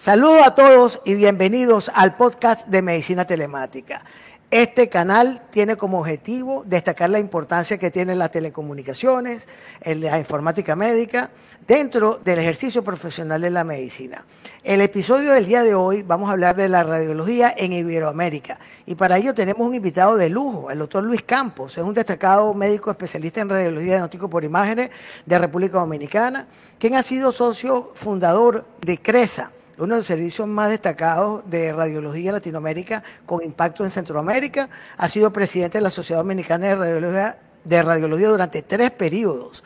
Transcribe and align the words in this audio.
Saludos 0.00 0.46
a 0.46 0.54
todos 0.54 0.98
y 1.04 1.12
bienvenidos 1.12 1.90
al 1.94 2.16
podcast 2.16 2.66
de 2.68 2.80
Medicina 2.80 3.26
Telemática. 3.26 4.02
Este 4.50 4.88
canal 4.88 5.42
tiene 5.50 5.76
como 5.76 6.00
objetivo 6.00 6.64
destacar 6.64 7.10
la 7.10 7.18
importancia 7.18 7.76
que 7.76 7.90
tienen 7.90 8.18
las 8.18 8.30
telecomunicaciones, 8.30 9.46
la 9.84 10.18
informática 10.18 10.74
médica, 10.74 11.28
dentro 11.68 12.18
del 12.24 12.38
ejercicio 12.38 12.82
profesional 12.82 13.42
de 13.42 13.50
la 13.50 13.62
medicina. 13.62 14.24
El 14.64 14.80
episodio 14.80 15.34
del 15.34 15.44
día 15.44 15.62
de 15.64 15.74
hoy 15.74 16.02
vamos 16.02 16.30
a 16.30 16.32
hablar 16.32 16.56
de 16.56 16.70
la 16.70 16.82
radiología 16.82 17.52
en 17.54 17.74
Iberoamérica 17.74 18.58
y 18.86 18.94
para 18.94 19.18
ello 19.18 19.34
tenemos 19.34 19.68
un 19.68 19.74
invitado 19.74 20.16
de 20.16 20.30
lujo, 20.30 20.70
el 20.70 20.78
doctor 20.78 21.04
Luis 21.04 21.24
Campos, 21.24 21.76
es 21.76 21.84
un 21.84 21.92
destacado 21.92 22.54
médico 22.54 22.90
especialista 22.90 23.42
en 23.42 23.50
radiología 23.50 23.90
diagnóstico 23.90 24.30
por 24.30 24.44
imágenes 24.44 24.88
de 25.26 25.38
República 25.38 25.78
Dominicana, 25.78 26.46
quien 26.78 26.94
ha 26.94 27.02
sido 27.02 27.32
socio 27.32 27.92
fundador 27.94 28.64
de 28.80 28.96
CRESA 28.96 29.50
uno 29.84 29.94
de 29.94 30.00
los 30.00 30.06
servicios 30.06 30.46
más 30.46 30.70
destacados 30.70 31.42
de 31.48 31.72
radiología 31.72 32.30
en 32.30 32.34
Latinoamérica 32.34 33.02
con 33.26 33.42
impacto 33.42 33.84
en 33.84 33.90
Centroamérica. 33.90 34.68
Ha 34.96 35.08
sido 35.08 35.32
presidente 35.32 35.78
de 35.78 35.82
la 35.82 35.90
Sociedad 35.90 36.20
Dominicana 36.20 36.68
de 36.68 36.74
Radiología, 36.76 37.38
de 37.64 37.82
radiología 37.82 38.28
durante 38.28 38.62
tres 38.62 38.90
periodos 38.90 39.62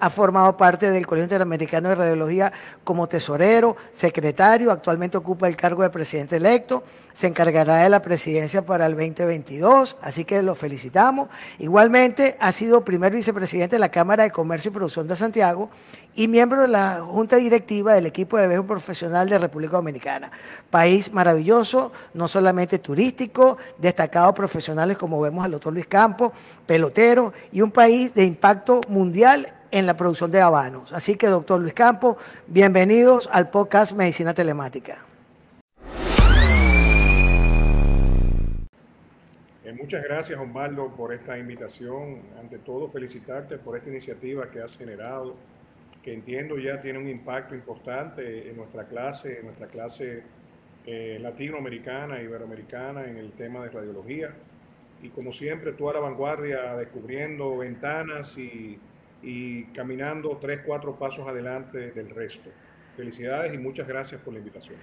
ha 0.00 0.10
formado 0.10 0.56
parte 0.56 0.90
del 0.90 1.06
Colegio 1.06 1.24
Interamericano 1.24 1.88
de 1.88 1.94
Radiología 1.94 2.52
como 2.82 3.08
tesorero, 3.08 3.76
secretario, 3.90 4.70
actualmente 4.70 5.16
ocupa 5.16 5.48
el 5.48 5.56
cargo 5.56 5.82
de 5.82 5.90
presidente 5.90 6.36
electo, 6.36 6.84
se 7.12 7.28
encargará 7.28 7.76
de 7.76 7.88
la 7.88 8.02
presidencia 8.02 8.62
para 8.62 8.86
el 8.86 8.92
2022, 8.92 9.96
así 10.02 10.24
que 10.24 10.42
lo 10.42 10.54
felicitamos. 10.54 11.28
Igualmente 11.58 12.36
ha 12.40 12.52
sido 12.52 12.84
primer 12.84 13.12
vicepresidente 13.12 13.76
de 13.76 13.80
la 13.80 13.90
Cámara 13.90 14.24
de 14.24 14.30
Comercio 14.30 14.70
y 14.70 14.74
Producción 14.74 15.08
de 15.08 15.16
Santiago 15.16 15.70
y 16.16 16.28
miembro 16.28 16.62
de 16.62 16.68
la 16.68 17.00
Junta 17.00 17.36
Directiva 17.36 17.94
del 17.94 18.06
equipo 18.06 18.36
de 18.36 18.46
béisbol 18.46 18.66
profesional 18.66 19.28
de 19.28 19.38
República 19.38 19.76
Dominicana. 19.76 20.30
País 20.70 21.12
maravilloso, 21.12 21.92
no 22.14 22.28
solamente 22.28 22.78
turístico, 22.78 23.58
destacados 23.78 24.34
profesionales 24.34 24.96
como 24.96 25.20
vemos 25.20 25.44
al 25.44 25.52
doctor 25.52 25.72
Luis 25.72 25.86
Campos, 25.86 26.32
pelotero, 26.66 27.32
y 27.52 27.62
un 27.62 27.70
país 27.70 28.14
de 28.14 28.24
impacto 28.24 28.80
mundial 28.88 29.52
en 29.70 29.86
la 29.86 29.96
producción 29.96 30.30
de 30.30 30.40
habanos. 30.40 30.92
Así 30.92 31.16
que, 31.16 31.26
doctor 31.26 31.60
Luis 31.60 31.74
Campos, 31.74 32.16
bienvenidos 32.46 33.28
al 33.32 33.50
podcast 33.50 33.92
Medicina 33.92 34.32
Telemática. 34.32 34.98
Eh, 39.64 39.72
muchas 39.72 40.04
gracias, 40.04 40.38
Osvaldo, 40.38 40.88
por 40.94 41.12
esta 41.12 41.36
invitación. 41.38 42.20
Ante 42.38 42.58
todo, 42.58 42.86
felicitarte 42.86 43.58
por 43.58 43.76
esta 43.76 43.90
iniciativa 43.90 44.48
que 44.50 44.60
has 44.62 44.76
generado, 44.76 45.34
que 46.04 46.12
entiendo 46.12 46.58
ya 46.58 46.80
tiene 46.80 46.98
un 46.98 47.08
impacto 47.08 47.54
importante 47.54 48.50
en 48.50 48.56
nuestra 48.56 48.84
clase, 48.84 49.38
en 49.38 49.46
nuestra 49.46 49.66
clase 49.68 50.22
eh, 50.86 51.18
latinoamericana, 51.20 52.20
iberoamericana, 52.20 53.06
en 53.06 53.16
el 53.16 53.32
tema 53.32 53.64
de 53.64 53.70
radiología. 53.70 54.34
Y 55.02 55.08
como 55.08 55.32
siempre, 55.32 55.72
tú 55.72 55.88
a 55.88 55.94
la 55.94 56.00
vanguardia, 56.00 56.76
descubriendo 56.76 57.56
ventanas 57.56 58.36
y 58.36 58.78
y 59.24 59.64
caminando 59.66 60.36
tres, 60.40 60.60
cuatro 60.64 60.96
pasos 60.96 61.26
adelante 61.26 61.92
del 61.92 62.10
resto. 62.10 62.50
Felicidades 62.96 63.54
y 63.54 63.58
muchas 63.58 63.88
gracias 63.88 64.20
por 64.20 64.34
la 64.34 64.38
invitación. 64.38 64.76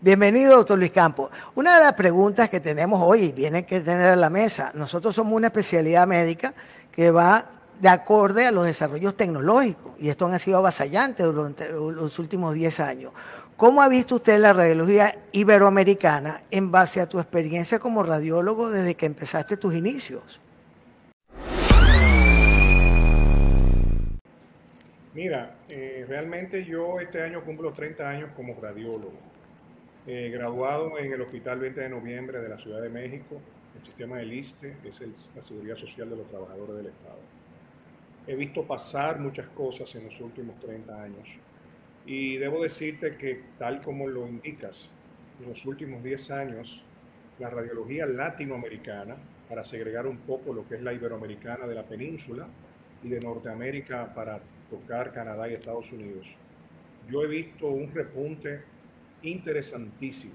Bienvenido, 0.00 0.56
doctor 0.56 0.78
Luis 0.78 0.90
Campos. 0.90 1.30
Una 1.54 1.76
de 1.78 1.84
las 1.84 1.92
preguntas 1.92 2.48
que 2.50 2.60
tenemos 2.60 3.02
hoy 3.02 3.24
y 3.24 3.32
viene 3.32 3.64
que 3.64 3.80
tener 3.80 4.06
a 4.06 4.16
la 4.16 4.30
mesa, 4.30 4.72
nosotros 4.74 5.14
somos 5.14 5.34
una 5.34 5.48
especialidad 5.48 6.06
médica 6.06 6.54
que 6.92 7.10
va 7.10 7.46
de 7.80 7.88
acorde 7.88 8.46
a 8.46 8.52
los 8.52 8.64
desarrollos 8.64 9.16
tecnológicos 9.16 9.92
y 9.98 10.10
esto 10.10 10.26
ha 10.26 10.38
sido 10.38 10.58
avasallante 10.58 11.22
durante 11.22 11.70
los 11.70 12.18
últimos 12.18 12.54
10 12.54 12.80
años. 12.80 13.12
¿Cómo 13.56 13.82
ha 13.82 13.88
visto 13.88 14.16
usted 14.16 14.38
la 14.38 14.52
radiología 14.52 15.14
iberoamericana 15.32 16.42
en 16.50 16.70
base 16.70 17.00
a 17.00 17.08
tu 17.08 17.18
experiencia 17.18 17.78
como 17.78 18.02
radiólogo 18.02 18.70
desde 18.70 18.94
que 18.94 19.06
empezaste 19.06 19.56
tus 19.56 19.74
inicios? 19.74 20.40
Mira, 25.12 25.56
eh, 25.68 26.06
realmente 26.08 26.64
yo 26.64 27.00
este 27.00 27.22
año 27.22 27.42
cumplo 27.44 27.72
30 27.72 28.08
años 28.08 28.30
como 28.36 28.58
radiólogo, 28.60 29.12
eh, 30.06 30.30
graduado 30.32 30.98
en 30.98 31.12
el 31.12 31.20
Hospital 31.20 31.58
20 31.58 31.80
de 31.80 31.88
Noviembre 31.88 32.40
de 32.40 32.48
la 32.48 32.58
Ciudad 32.58 32.80
de 32.80 32.88
México, 32.88 33.36
el 33.78 33.84
sistema 33.84 34.18
del 34.18 34.32
ISTE, 34.32 34.76
es 34.84 35.00
la 35.34 35.42
Seguridad 35.42 35.76
Social 35.76 36.10
de 36.10 36.16
los 36.16 36.28
Trabajadores 36.28 36.76
del 36.76 36.86
Estado. 36.86 37.18
He 38.26 38.34
visto 38.34 38.64
pasar 38.64 39.18
muchas 39.18 39.46
cosas 39.48 39.94
en 39.94 40.04
los 40.04 40.20
últimos 40.20 40.58
30 40.60 41.02
años 41.02 41.28
y 42.06 42.36
debo 42.36 42.62
decirte 42.62 43.16
que, 43.16 43.40
tal 43.58 43.82
como 43.82 44.06
lo 44.08 44.26
indicas, 44.26 44.88
en 45.40 45.48
los 45.48 45.64
últimos 45.64 46.02
10 46.02 46.30
años, 46.30 46.82
la 47.38 47.50
radiología 47.50 48.06
latinoamericana, 48.06 49.16
para 49.48 49.64
segregar 49.64 50.06
un 50.06 50.18
poco 50.18 50.52
lo 50.52 50.66
que 50.68 50.76
es 50.76 50.82
la 50.82 50.92
iberoamericana 50.92 51.66
de 51.66 51.74
la 51.74 51.82
península 51.82 52.46
y 53.02 53.08
de 53.08 53.20
Norteamérica 53.20 54.14
para 54.14 54.40
tocar 54.70 55.12
Canadá 55.12 55.48
y 55.48 55.54
Estados 55.54 55.90
Unidos, 55.90 56.26
yo 57.10 57.24
he 57.24 57.26
visto 57.26 57.66
un 57.66 57.92
repunte 57.92 58.62
interesantísimo, 59.22 60.34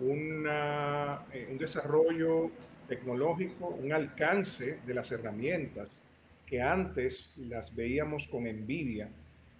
eh, 0.00 1.48
un 1.50 1.58
desarrollo 1.58 2.50
tecnológico, 2.88 3.68
un 3.68 3.92
alcance 3.92 4.78
de 4.86 4.94
las 4.94 5.10
herramientas 5.12 5.90
que 6.46 6.60
antes 6.60 7.32
las 7.36 7.74
veíamos 7.74 8.28
con 8.28 8.46
envidia 8.46 9.08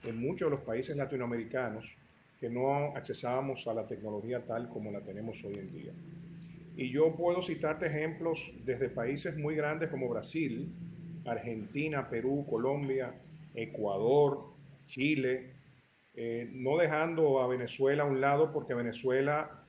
en 0.04 0.18
muchos 0.18 0.50
de 0.50 0.56
los 0.56 0.64
países 0.64 0.96
latinoamericanos 0.96 1.96
que 2.38 2.50
no 2.50 2.94
accesábamos 2.94 3.66
a 3.66 3.74
la 3.74 3.86
tecnología 3.86 4.40
tal 4.44 4.68
como 4.68 4.90
la 4.90 5.00
tenemos 5.00 5.42
hoy 5.44 5.54
en 5.54 5.72
día. 5.72 5.92
Y 6.76 6.90
yo 6.90 7.14
puedo 7.14 7.40
citarte 7.40 7.86
ejemplos 7.86 8.52
desde 8.64 8.88
países 8.88 9.36
muy 9.36 9.54
grandes 9.54 9.88
como 9.90 10.08
Brasil, 10.08 10.68
Argentina, 11.24 12.08
Perú, 12.10 12.44
Colombia, 12.50 13.14
Ecuador, 13.54 14.52
Chile, 14.86 15.52
eh, 16.14 16.50
no 16.52 16.76
dejando 16.76 17.40
a 17.40 17.46
Venezuela 17.46 18.02
a 18.02 18.06
un 18.06 18.20
lado 18.20 18.52
porque 18.52 18.74
Venezuela 18.74 19.63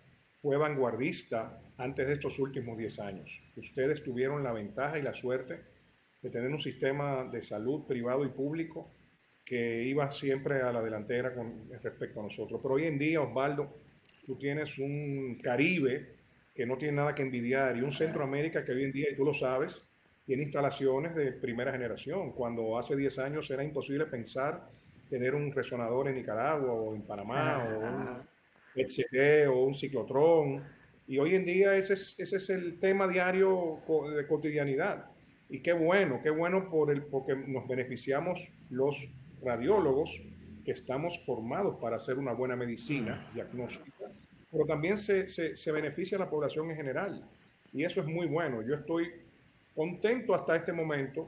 fue 0.46 0.58
vanguardista 0.58 1.60
antes 1.76 2.06
de 2.08 2.14
estos 2.14 2.38
últimos 2.38 2.78
10 2.78 3.00
años. 3.00 3.42
Ustedes 3.58 4.04
tuvieron 4.04 4.44
la 4.44 4.52
ventaja 4.52 5.00
y 5.00 5.02
la 5.02 5.16
suerte 5.16 5.60
de 6.22 6.30
tener 6.30 6.52
un 6.52 6.62
sistema 6.62 7.24
de 7.24 7.42
salud 7.42 7.88
privado 7.88 8.24
y 8.24 8.30
público 8.30 8.92
que 9.44 9.82
iba 9.86 10.12
siempre 10.12 10.62
a 10.62 10.72
la 10.72 10.84
delantera 10.84 11.34
con 11.34 11.68
respecto 11.82 12.20
a 12.20 12.24
nosotros. 12.26 12.60
Pero 12.62 12.76
hoy 12.76 12.84
en 12.84 13.00
día, 13.00 13.22
Osvaldo, 13.22 13.76
tú 14.24 14.36
tienes 14.36 14.78
un 14.78 15.36
Caribe 15.42 16.14
que 16.54 16.68
no 16.68 16.78
tiene 16.78 16.98
nada 16.98 17.16
que 17.16 17.24
envidiar 17.24 17.76
y 17.76 17.82
un 17.82 17.92
Centroamérica 17.92 18.64
que 18.64 18.74
hoy 18.74 18.84
en 18.84 18.92
día, 18.92 19.08
y 19.12 19.16
tú 19.16 19.26
lo 19.26 19.34
sabes, 19.34 19.84
tiene 20.28 20.44
instalaciones 20.44 21.16
de 21.16 21.32
primera 21.32 21.72
generación, 21.72 22.34
cuando 22.34 22.78
hace 22.78 22.96
10 22.96 23.18
años 23.18 23.50
era 23.50 23.64
imposible 23.64 24.06
pensar 24.06 24.70
tener 25.10 25.34
un 25.34 25.52
resonador 25.52 26.08
en 26.08 26.18
Nicaragua 26.18 26.72
o 26.72 26.94
en 26.94 27.02
Panamá 27.02 27.66
o 27.68 27.80
un 27.80 28.35
HD 28.76 29.48
o 29.48 29.64
un 29.64 29.74
ciclotrón. 29.74 30.64
Y 31.08 31.18
hoy 31.18 31.36
en 31.36 31.46
día 31.46 31.76
ese 31.78 31.94
es, 31.94 32.16
ese 32.18 32.38
es 32.38 32.50
el 32.50 32.80
tema 32.80 33.08
diario 33.08 33.80
de 34.16 34.28
cotidianidad. 34.28 35.06
Y 35.50 35.60
qué 35.60 35.74
bueno, 35.74 36.20
qué 36.24 36.30
bueno 36.30 36.70
por 36.70 36.92
el, 36.92 37.04
porque 37.04 37.36
nos 37.36 37.68
beneficiamos 37.68 38.50
los 38.70 39.08
radiólogos 39.44 40.20
que 40.66 40.72
estamos 40.72 41.24
formados 41.24 41.78
para 41.80 41.98
hacer 41.98 42.18
una 42.18 42.34
buena 42.34 42.56
medicina 42.56 43.30
diagnóstica, 43.34 44.12
pero 44.52 44.66
también 44.66 44.98
se, 44.98 45.28
se, 45.28 45.72
beneficia 45.72 46.18
a 46.18 46.22
la 46.22 46.30
población 46.30 46.72
en 46.72 46.78
general. 46.78 47.24
Y 47.72 47.84
eso 47.84 48.02
es 48.02 48.08
muy 48.08 48.26
bueno. 48.26 48.64
Yo 48.64 48.76
estoy 48.76 49.12
contento 49.76 50.34
hasta 50.34 50.56
este 50.56 50.74
momento, 50.74 51.28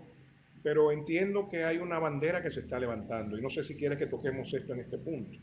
pero 0.63 0.91
entiendo 0.91 1.47
que 1.47 1.63
hay 1.63 1.77
una 1.77 1.99
bandera 1.99 2.41
que 2.41 2.49
se 2.49 2.61
está 2.61 2.79
levantando. 2.79 3.37
Y 3.37 3.41
no 3.41 3.49
sé 3.49 3.63
si 3.63 3.75
quieres 3.75 3.99
que 3.99 4.07
toquemos 4.07 4.51
esto 4.51 4.73
en 4.73 4.79
este 4.79 4.97
punto. 4.97 5.37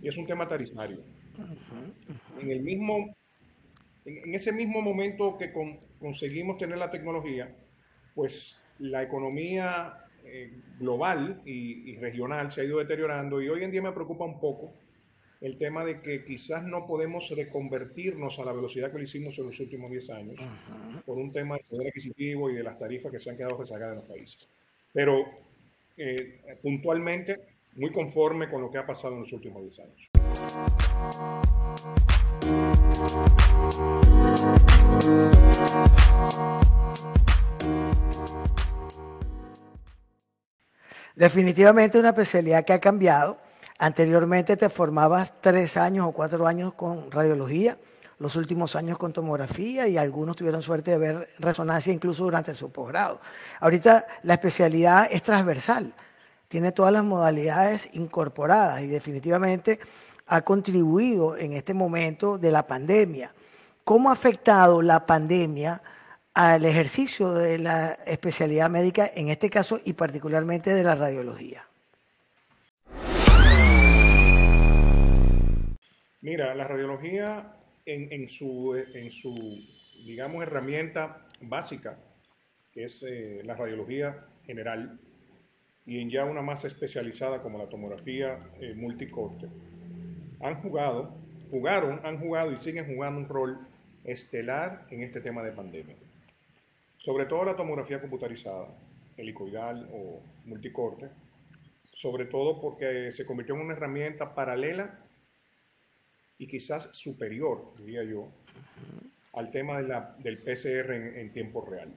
Y 0.00 0.08
es 0.08 0.16
un 0.16 0.26
tema 0.26 0.48
tarifario. 0.48 1.02
En 2.40 2.50
el 2.50 2.62
mismo, 2.62 3.16
en, 4.04 4.34
ese 4.34 4.52
mismo 4.52 4.80
momento 4.80 5.36
que 5.38 5.52
conseguimos 5.98 6.58
tener 6.58 6.78
la 6.78 6.90
tecnología, 6.90 7.54
pues 8.14 8.58
la 8.78 9.02
economía 9.02 9.94
eh, 10.24 10.52
global 10.78 11.42
y, 11.44 11.96
regional 11.96 12.50
se 12.50 12.60
ha 12.60 12.64
ido 12.64 12.78
deteriorando 12.78 13.40
y 13.40 13.48
hoy 13.48 13.64
en 13.64 13.70
día 13.70 13.82
me 13.82 13.92
preocupa 13.92 14.24
un 14.24 14.38
poco 14.38 14.72
el 15.40 15.58
tema 15.58 15.84
de 15.84 16.00
que 16.00 16.24
quizás 16.24 16.62
no 16.62 16.86
podemos 16.86 17.28
reconvertirnos 17.30 18.38
a 18.38 18.44
la 18.44 18.52
velocidad 18.52 18.92
que 18.92 18.98
lo 18.98 19.04
hicimos 19.04 19.36
en 19.38 19.46
los 19.46 19.58
últimos 19.58 19.90
10 19.90 20.10
años 20.10 20.36
por 21.04 21.18
un 21.18 21.32
tema 21.32 21.56
de 21.56 21.64
poder 21.64 21.88
adquisitivo 21.88 22.48
y 22.48 22.54
de 22.54 22.62
las 22.62 22.78
tarifas 22.78 23.10
que 23.10 23.18
se 23.18 23.30
han 23.30 23.36
quedado 23.36 23.58
rezagadas 23.58 23.94
en 23.94 23.98
los 23.98 24.08
países. 24.08 24.48
Pero 24.92 25.24
eh, 25.96 26.58
puntualmente, 26.62 27.51
muy 27.74 27.90
conforme 27.90 28.50
con 28.50 28.60
lo 28.62 28.70
que 28.70 28.78
ha 28.78 28.86
pasado 28.86 29.14
en 29.14 29.20
los 29.20 29.32
últimos 29.32 29.62
10 29.62 29.78
años. 29.80 30.10
Definitivamente 41.14 41.98
una 41.98 42.10
especialidad 42.10 42.64
que 42.64 42.72
ha 42.72 42.80
cambiado. 42.80 43.38
Anteriormente 43.78 44.56
te 44.56 44.68
formabas 44.68 45.40
tres 45.40 45.76
años 45.76 46.06
o 46.06 46.12
cuatro 46.12 46.46
años 46.46 46.74
con 46.74 47.10
radiología, 47.10 47.78
los 48.18 48.36
últimos 48.36 48.76
años 48.76 48.96
con 48.96 49.12
tomografía 49.12 49.88
y 49.88 49.98
algunos 49.98 50.36
tuvieron 50.36 50.62
suerte 50.62 50.92
de 50.92 50.98
ver 50.98 51.28
resonancia 51.38 51.92
incluso 51.92 52.24
durante 52.24 52.54
su 52.54 52.70
posgrado. 52.70 53.20
Ahorita 53.60 54.06
la 54.22 54.34
especialidad 54.34 55.08
es 55.10 55.22
transversal, 55.22 55.92
tiene 56.52 56.70
todas 56.70 56.92
las 56.92 57.02
modalidades 57.02 57.88
incorporadas 57.94 58.82
y 58.82 58.86
definitivamente 58.86 59.78
ha 60.26 60.42
contribuido 60.42 61.34
en 61.34 61.54
este 61.54 61.72
momento 61.72 62.36
de 62.36 62.50
la 62.50 62.66
pandemia. 62.66 63.32
¿Cómo 63.84 64.10
ha 64.10 64.12
afectado 64.12 64.82
la 64.82 65.06
pandemia 65.06 65.80
al 66.34 66.66
ejercicio 66.66 67.32
de 67.32 67.58
la 67.58 67.92
especialidad 68.04 68.68
médica, 68.68 69.10
en 69.14 69.30
este 69.30 69.48
caso 69.48 69.80
y 69.82 69.94
particularmente 69.94 70.74
de 70.74 70.84
la 70.84 70.94
radiología? 70.94 71.66
Mira, 76.20 76.54
la 76.54 76.68
radiología 76.68 77.50
en, 77.86 78.28
su, 78.28 78.76
digamos, 80.04 80.42
herramienta 80.42 81.28
básica, 81.40 81.98
que 82.74 82.84
es 82.84 83.02
eh, 83.08 83.40
la 83.42 83.54
radiología 83.54 84.26
general, 84.44 85.00
y 85.86 86.00
en 86.00 86.10
ya 86.10 86.24
una 86.24 86.42
más 86.42 86.64
especializada 86.64 87.42
como 87.42 87.58
la 87.58 87.68
tomografía 87.68 88.38
eh, 88.60 88.74
multicorte, 88.74 89.48
han 90.40 90.60
jugado, 90.62 91.14
jugaron, 91.50 92.00
han 92.04 92.18
jugado 92.18 92.52
y 92.52 92.56
siguen 92.56 92.86
jugando 92.86 93.20
un 93.20 93.28
rol 93.28 93.58
estelar 94.04 94.86
en 94.90 95.02
este 95.02 95.20
tema 95.20 95.42
de 95.42 95.52
pandemia. 95.52 95.96
Sobre 96.98 97.26
todo 97.26 97.44
la 97.44 97.56
tomografía 97.56 98.00
computarizada, 98.00 98.68
helicoidal 99.16 99.88
o 99.92 100.20
multicorte, 100.46 101.08
sobre 101.92 102.24
todo 102.24 102.60
porque 102.60 103.12
se 103.12 103.26
convirtió 103.26 103.54
en 103.54 103.62
una 103.62 103.74
herramienta 103.74 104.34
paralela 104.34 104.98
y 106.38 106.46
quizás 106.46 106.88
superior, 106.92 107.72
diría 107.78 108.02
yo, 108.02 108.28
al 109.34 109.50
tema 109.50 109.80
del 109.82 110.38
PCR 110.38 110.92
en, 110.92 111.32
tiempo 111.32 111.64
real. 111.64 111.94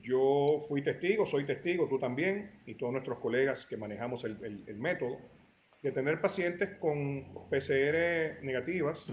Yo 0.00 0.64
fui 0.68 0.82
testigo, 0.82 1.26
soy 1.26 1.44
testigo, 1.44 1.88
tú 1.88 1.98
también, 1.98 2.62
y 2.66 2.74
todos 2.74 2.92
nuestros 2.92 3.18
colegas 3.18 3.66
que 3.66 3.76
manejamos 3.76 4.24
el, 4.24 4.64
el 4.66 4.78
método, 4.78 5.18
de 5.84 5.92
tener 5.92 6.18
pacientes 6.18 6.78
con 6.78 7.24
PCR 7.50 8.42
negativas 8.42 9.06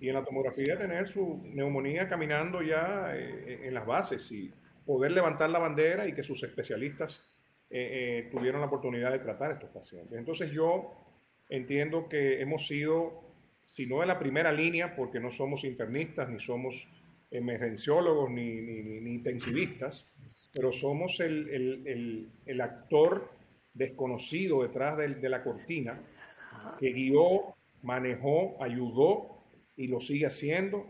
y 0.00 0.08
en 0.08 0.14
la 0.14 0.24
tomografía 0.24 0.76
tener 0.76 1.06
su 1.06 1.40
neumonía 1.44 2.08
caminando 2.08 2.62
ya 2.62 3.12
eh, 3.14 3.60
en 3.62 3.72
las 3.72 3.86
bases 3.86 4.32
y 4.32 4.52
poder 4.84 5.12
levantar 5.12 5.50
la 5.50 5.60
bandera 5.60 6.08
y 6.08 6.12
que 6.12 6.24
sus 6.24 6.42
especialistas 6.42 7.22
eh, 7.70 8.24
eh, 8.24 8.28
tuvieron 8.32 8.60
la 8.60 8.66
oportunidad 8.66 9.12
de 9.12 9.20
tratar 9.20 9.52
a 9.52 9.54
estos 9.54 9.70
pacientes. 9.70 10.18
Entonces 10.18 10.50
yo 10.50 10.96
entiendo 11.48 12.08
que 12.08 12.40
hemos 12.40 12.66
sido, 12.66 13.22
si 13.64 13.86
no 13.86 14.02
en 14.02 14.08
la 14.08 14.18
primera 14.18 14.50
línea, 14.50 14.96
porque 14.96 15.20
no 15.20 15.30
somos 15.30 15.62
internistas, 15.62 16.28
ni 16.28 16.40
somos 16.40 16.88
emergenciólogos, 17.30 18.30
ni, 18.30 18.60
ni, 18.60 19.14
intensivistas, 19.14 20.10
pero 20.52 20.72
somos 20.72 21.20
el, 21.20 21.48
el, 21.48 22.28
el 22.46 22.60
actor 22.60 23.30
desconocido 23.74 24.62
detrás 24.62 24.96
de, 24.98 25.28
la 25.28 25.42
cortina 25.42 25.92
que 26.78 26.92
guió, 26.92 27.54
manejó, 27.82 28.62
ayudó 28.62 29.42
y 29.76 29.86
lo 29.86 30.00
sigue 30.00 30.26
haciendo 30.26 30.86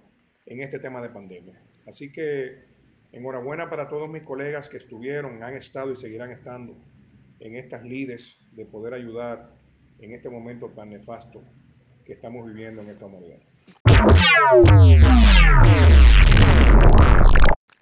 en 0.46 0.62
este 0.62 0.78
tema 0.78 1.00
de 1.02 1.10
pandemia. 1.10 1.60
Así 1.86 2.10
que 2.12 2.64
enhorabuena 3.12 3.68
para 3.68 3.88
todos 3.88 4.08
mis 4.08 4.22
colegas 4.22 4.68
que 4.68 4.78
estuvieron, 4.78 5.42
han 5.42 5.56
estado 5.56 5.92
y 5.92 5.96
seguirán 5.96 6.30
estando 6.32 6.74
en 7.38 7.56
estas 7.56 7.84
lides 7.84 8.36
de 8.52 8.64
poder 8.64 8.94
ayudar 8.94 9.50
en 10.00 10.12
este 10.12 10.28
momento 10.28 10.68
tan 10.70 10.90
nefasto 10.90 11.42
que 12.04 12.14
estamos 12.14 12.46
viviendo 12.46 12.82
en 12.82 12.88
esta 12.88 13.06
humanidad. 13.06 13.38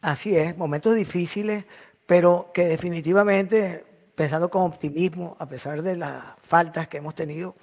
Así 0.00 0.36
es, 0.36 0.56
momentos 0.56 0.94
difíciles, 0.94 1.64
pero 2.06 2.50
que 2.54 2.66
definitivamente 2.66 3.84
pensando 4.14 4.50
con 4.50 4.62
optimismo, 4.62 5.36
a 5.38 5.46
pesar 5.46 5.82
de 5.82 5.96
las 5.96 6.22
faltas 6.40 6.88
que 6.88 6.98
hemos 6.98 7.14
tenido, 7.14 7.54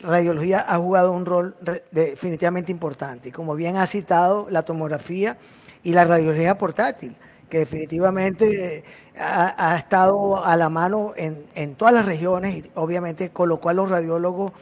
radiología 0.00 0.64
ha 0.66 0.78
jugado 0.78 1.12
un 1.12 1.26
rol 1.26 1.56
definitivamente 1.90 2.72
importante. 2.72 3.32
Como 3.32 3.54
bien 3.54 3.76
ha 3.76 3.86
citado, 3.86 4.46
la 4.50 4.62
tomografía 4.62 5.36
y 5.82 5.92
la 5.92 6.04
radiología 6.04 6.56
portátil, 6.56 7.16
que 7.50 7.58
definitivamente 7.58 8.84
ha, 9.18 9.76
estado 9.76 10.44
a 10.44 10.56
la 10.56 10.68
mano 10.68 11.12
en, 11.16 11.74
todas 11.74 11.92
las 11.92 12.06
regiones 12.06 12.56
y 12.56 12.70
obviamente 12.74 13.30
colocó 13.30 13.68
a 13.68 13.74
los 13.74 13.90
radiólogos 13.90 14.52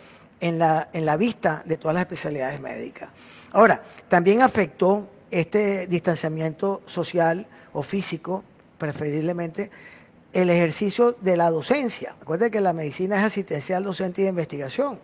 en 0.40 0.58
la 0.58 1.17
vista 1.17 1.62
de 1.64 1.76
todas 1.76 1.94
las 1.94 2.02
especialidades 2.02 2.61
médicas. 2.61 3.11
Ahora, 3.52 3.82
también 4.08 4.43
afectó 4.43 5.08
este 5.31 5.87
distanciamiento 5.87 6.82
social 6.87 7.46
o 7.73 7.82
físico, 7.82 8.44
preferiblemente, 8.78 9.70
el 10.32 10.50
ejercicio 10.50 11.17
de 11.20 11.37
la 11.37 11.50
docencia. 11.50 12.14
Recuerden 12.20 12.50
que 12.50 12.61
la 12.61 12.73
medicina 12.73 13.17
es 13.19 13.25
asistencial 13.25 13.84
docente 13.84 14.20
y 14.20 14.25
de 14.25 14.31
investigación. 14.31 14.99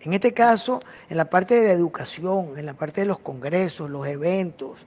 En 0.00 0.12
este 0.12 0.34
caso, 0.34 0.80
en 1.08 1.16
la 1.16 1.24
parte 1.24 1.58
de 1.58 1.72
educación, 1.72 2.58
en 2.58 2.66
la 2.66 2.74
parte 2.74 3.00
de 3.00 3.06
los 3.06 3.18
congresos, 3.18 3.88
los 3.88 4.06
eventos, 4.06 4.80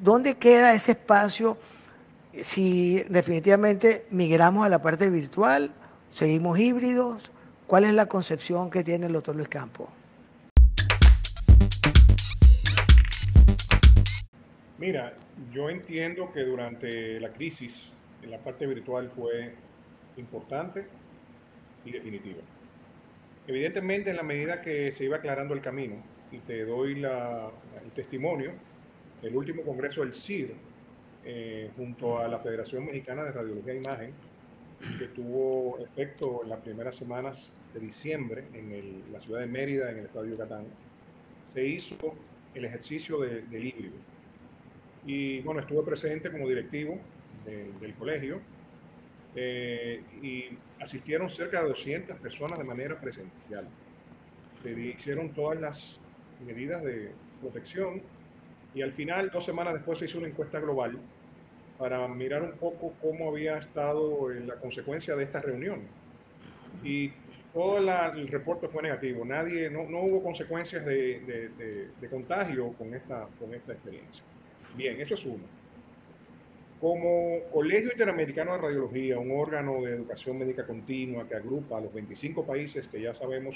¿dónde 0.00 0.34
queda 0.34 0.74
ese 0.74 0.92
espacio 0.92 1.56
si 2.40 3.00
definitivamente 3.08 4.06
migramos 4.10 4.66
a 4.66 4.68
la 4.68 4.82
parte 4.82 5.08
virtual, 5.08 5.70
seguimos 6.10 6.58
híbridos? 6.58 7.30
¿Cuál 7.68 7.84
es 7.84 7.94
la 7.94 8.06
concepción 8.06 8.70
que 8.70 8.82
tiene 8.82 9.06
el 9.06 9.12
doctor 9.12 9.36
Luis 9.36 9.48
Campo? 9.48 9.88
Mira, 14.82 15.14
yo 15.52 15.70
entiendo 15.70 16.32
que 16.32 16.40
durante 16.40 17.20
la 17.20 17.32
crisis 17.32 17.92
en 18.20 18.32
la 18.32 18.38
parte 18.38 18.66
virtual 18.66 19.12
fue 19.14 19.54
importante 20.16 20.84
y 21.84 21.92
definitiva. 21.92 22.40
Evidentemente, 23.46 24.10
en 24.10 24.16
la 24.16 24.24
medida 24.24 24.60
que 24.60 24.90
se 24.90 25.04
iba 25.04 25.18
aclarando 25.18 25.54
el 25.54 25.60
camino, 25.60 26.02
y 26.32 26.38
te 26.38 26.64
doy 26.64 27.00
el 27.00 27.92
testimonio, 27.94 28.54
el 29.22 29.36
último 29.36 29.62
congreso 29.62 30.00
del 30.00 30.12
CIR, 30.12 30.52
eh, 31.24 31.70
junto 31.76 32.18
a 32.18 32.26
la 32.26 32.40
Federación 32.40 32.84
Mexicana 32.84 33.22
de 33.22 33.30
Radiología 33.30 33.74
e 33.74 33.76
Imagen, 33.76 34.12
que 34.98 35.06
tuvo 35.06 35.78
efecto 35.78 36.40
en 36.42 36.48
las 36.48 36.58
primeras 36.58 36.96
semanas 36.96 37.52
de 37.72 37.78
diciembre 37.78 38.46
en 38.52 39.00
la 39.12 39.20
ciudad 39.20 39.42
de 39.42 39.46
Mérida, 39.46 39.92
en 39.92 39.98
el 39.98 40.06
estado 40.06 40.24
de 40.24 40.32
Yucatán, 40.32 40.64
se 41.54 41.64
hizo 41.64 42.16
el 42.52 42.64
ejercicio 42.64 43.20
del 43.20 43.64
híbrido. 43.64 44.11
Y 45.06 45.40
bueno, 45.40 45.60
estuve 45.60 45.82
presente 45.82 46.30
como 46.30 46.48
directivo 46.48 46.98
del 47.44 47.94
colegio 47.94 48.40
eh, 49.34 50.02
y 50.22 50.44
asistieron 50.80 51.28
cerca 51.30 51.62
de 51.62 51.68
200 51.68 52.18
personas 52.18 52.58
de 52.58 52.64
manera 52.64 53.00
presencial. 53.00 53.66
Se 54.62 54.70
hicieron 54.70 55.30
todas 55.30 55.60
las 55.60 56.00
medidas 56.46 56.82
de 56.84 57.10
protección 57.40 58.02
y 58.74 58.82
al 58.82 58.92
final, 58.92 59.30
dos 59.30 59.44
semanas 59.44 59.74
después, 59.74 59.98
se 59.98 60.06
hizo 60.06 60.18
una 60.18 60.28
encuesta 60.28 60.60
global 60.60 60.98
para 61.78 62.06
mirar 62.08 62.42
un 62.42 62.52
poco 62.52 62.94
cómo 63.02 63.30
había 63.30 63.58
estado 63.58 64.30
la 64.30 64.54
consecuencia 64.56 65.16
de 65.16 65.24
esta 65.24 65.40
reunión. 65.40 65.80
Y 66.84 67.12
todo 67.52 67.78
el 67.78 68.28
reporte 68.28 68.68
fue 68.68 68.82
negativo. 68.82 69.24
Nadie, 69.24 69.68
no, 69.68 69.84
no 69.88 70.00
hubo 70.00 70.22
consecuencias 70.22 70.84
de, 70.86 71.20
de, 71.20 71.88
de, 72.00 72.08
contagio 72.08 72.72
con 72.72 72.94
esta, 72.94 73.26
con 73.38 73.52
esta 73.52 73.72
experiencia. 73.72 74.22
Bien, 74.76 74.98
eso 75.00 75.14
es 75.14 75.24
uno. 75.26 75.44
Como 76.80 77.40
Colegio 77.52 77.92
Interamericano 77.92 78.52
de 78.52 78.58
Radiología, 78.58 79.18
un 79.18 79.30
órgano 79.30 79.82
de 79.82 79.92
educación 79.92 80.38
médica 80.38 80.66
continua 80.66 81.28
que 81.28 81.34
agrupa 81.34 81.78
a 81.78 81.80
los 81.82 81.92
25 81.92 82.44
países 82.44 82.88
que 82.88 83.00
ya 83.00 83.14
sabemos 83.14 83.54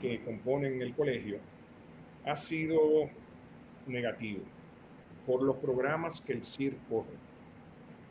que 0.00 0.20
componen 0.22 0.82
el 0.82 0.94
colegio, 0.94 1.38
ha 2.24 2.36
sido 2.36 3.08
negativo 3.86 4.42
por 5.26 5.42
los 5.42 5.56
programas 5.56 6.20
que 6.20 6.32
el 6.32 6.42
CIR 6.42 6.76
corre. 6.90 7.16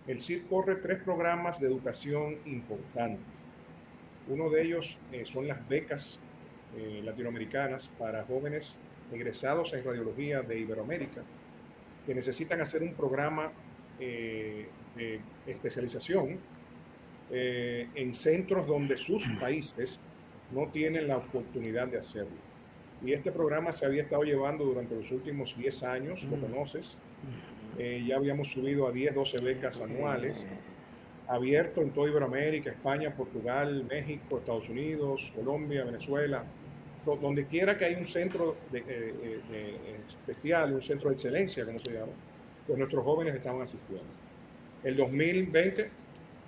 El 0.08 0.22
CIR 0.22 0.46
corre 0.48 0.76
tres 0.76 1.04
programas 1.04 1.60
de 1.60 1.68
educación 1.68 2.38
importantes. 2.46 3.26
Uno 4.30 4.50
de 4.50 4.64
ellos 4.64 4.98
eh, 5.12 5.26
son 5.26 5.48
las 5.48 5.68
becas 5.68 6.20
eh, 6.78 7.02
latinoamericanas 7.04 7.90
para 8.00 8.24
jóvenes 8.24 8.80
egresados 9.12 9.74
en 9.74 9.84
radiología 9.84 10.42
de 10.42 10.60
Iberoamérica 10.60 11.22
que 12.06 12.16
necesitan 12.16 12.62
hacer 12.62 12.82
un 12.84 12.94
programa 12.94 13.52
eh, 14.00 14.68
de 14.96 15.20
especialización 15.48 16.40
eh, 17.34 17.88
en 17.96 18.14
centros 18.14 18.68
donde 18.68 18.98
sus 18.98 19.26
países 19.40 20.00
no 20.52 20.68
tienen 20.68 21.08
la 21.08 21.18
oportunidad 21.18 21.88
de 21.88 21.98
hacerlo. 21.98 22.36
Y 23.04 23.14
este 23.14 23.32
programa 23.32 23.72
se 23.72 23.86
había 23.86 24.04
estado 24.04 24.24
llevando 24.24 24.66
durante 24.66 24.96
los 24.96 25.10
últimos 25.12 25.56
10 25.58 25.84
años, 25.84 26.24
lo 26.24 26.38
conoces. 26.40 26.98
Eh, 27.78 28.04
ya 28.06 28.18
habíamos 28.18 28.50
subido 28.50 28.88
a 28.88 28.92
10, 28.92 29.16
12 29.16 29.38
becas 29.44 29.80
anuales. 29.80 30.46
abierto 31.28 31.82
en 31.82 31.92
toda 31.92 32.10
Iberoamérica, 32.10 32.72
España, 32.72 33.16
Portugal, 33.16 33.86
México, 33.90 34.40
Estados 34.40 34.68
Unidos, 34.68 35.32
Colombia, 35.34 35.86
Venezuela, 35.86 36.44
donde 37.06 37.46
quiera 37.46 37.78
que 37.78 37.86
hay 37.86 37.96
un 37.96 38.08
centro 38.08 38.58
de, 38.72 38.80
eh, 38.80 39.42
eh, 39.52 39.98
especial, 40.08 40.74
un 40.74 40.84
centro 40.84 41.10
de 41.10 41.16
excelencia, 41.16 41.66
como 41.66 41.80
se 41.80 41.94
llama, 41.94 42.12
pues 42.68 42.78
nuestros 42.78 43.04
jóvenes 43.04 43.36
estaban 43.36 43.62
asistiendo. 43.62 44.06
El 44.84 44.96
2020 44.96 45.90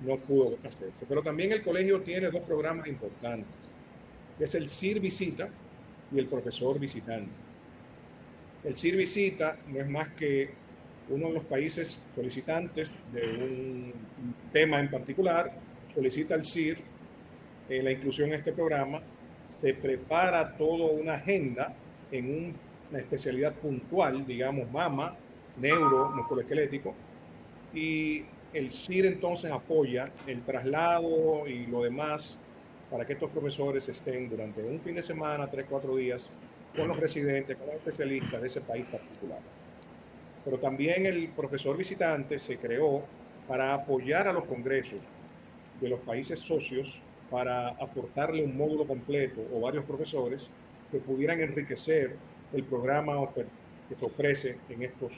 no 0.01 0.17
pudo 0.17 0.57
hacerse, 0.63 1.05
pero 1.07 1.23
también 1.23 1.51
el 1.51 1.63
colegio 1.63 2.01
tiene 2.01 2.29
dos 2.29 2.41
programas 2.43 2.87
importantes, 2.87 3.47
que 4.37 4.43
es 4.43 4.55
el 4.55 4.69
CIR 4.69 4.99
Visita 4.99 5.49
y 6.11 6.19
el 6.19 6.27
Profesor 6.27 6.79
Visitante. 6.79 7.31
El 8.63 8.77
CIR 8.77 8.95
Visita 8.95 9.57
no 9.67 9.79
es 9.79 9.89
más 9.89 10.09
que 10.09 10.49
uno 11.09 11.27
de 11.27 11.33
los 11.33 11.43
países 11.43 11.99
solicitantes 12.15 12.89
de 13.11 13.27
un 13.27 13.93
tema 14.51 14.79
en 14.79 14.89
particular, 14.89 15.51
solicita 15.93 16.35
al 16.35 16.45
CIR 16.45 16.77
eh, 17.69 17.81
la 17.81 17.91
inclusión 17.91 18.29
en 18.29 18.35
este 18.35 18.51
programa 18.51 19.01
se 19.63 19.73
prepara 19.73 20.57
toda 20.57 20.91
una 20.91 21.13
agenda 21.13 21.73
en 22.11 22.53
una 22.89 22.99
especialidad 22.99 23.53
puntual, 23.53 24.25
digamos 24.27 24.69
mama, 24.69 25.15
neuro, 25.55 26.09
musculoesquelético, 26.09 26.93
y 27.73 28.25
el 28.53 28.69
CIR 28.69 29.05
entonces 29.05 29.49
apoya 29.49 30.11
el 30.27 30.41
traslado 30.43 31.47
y 31.47 31.65
lo 31.67 31.81
demás 31.81 32.37
para 32.91 33.05
que 33.05 33.13
estos 33.13 33.31
profesores 33.31 33.87
estén 33.87 34.29
durante 34.29 34.61
un 34.61 34.81
fin 34.81 34.95
de 34.95 35.01
semana, 35.01 35.49
tres, 35.49 35.65
cuatro 35.69 35.95
días, 35.95 36.29
con 36.75 36.89
los 36.89 36.99
residentes, 36.99 37.55
con 37.55 37.67
los 37.67 37.77
especialistas 37.77 38.41
de 38.41 38.47
ese 38.47 38.59
país 38.59 38.85
particular. 38.87 39.39
Pero 40.43 40.59
también 40.59 41.05
el 41.05 41.29
profesor 41.29 41.77
visitante 41.77 42.37
se 42.37 42.57
creó 42.57 43.01
para 43.47 43.73
apoyar 43.73 44.27
a 44.27 44.33
los 44.33 44.43
congresos 44.43 44.99
de 45.79 45.87
los 45.87 46.01
países 46.01 46.39
socios 46.39 46.99
para 47.33 47.69
aportarle 47.69 48.43
un 48.43 48.55
módulo 48.55 48.85
completo 48.85 49.41
o 49.51 49.59
varios 49.59 49.83
profesores 49.85 50.51
que 50.91 50.99
pudieran 50.99 51.41
enriquecer 51.41 52.15
el 52.53 52.63
programa 52.63 53.13
que 53.89 53.95
se 53.95 54.05
ofrece 54.05 54.57
en 54.69 54.83
estos 54.83 55.11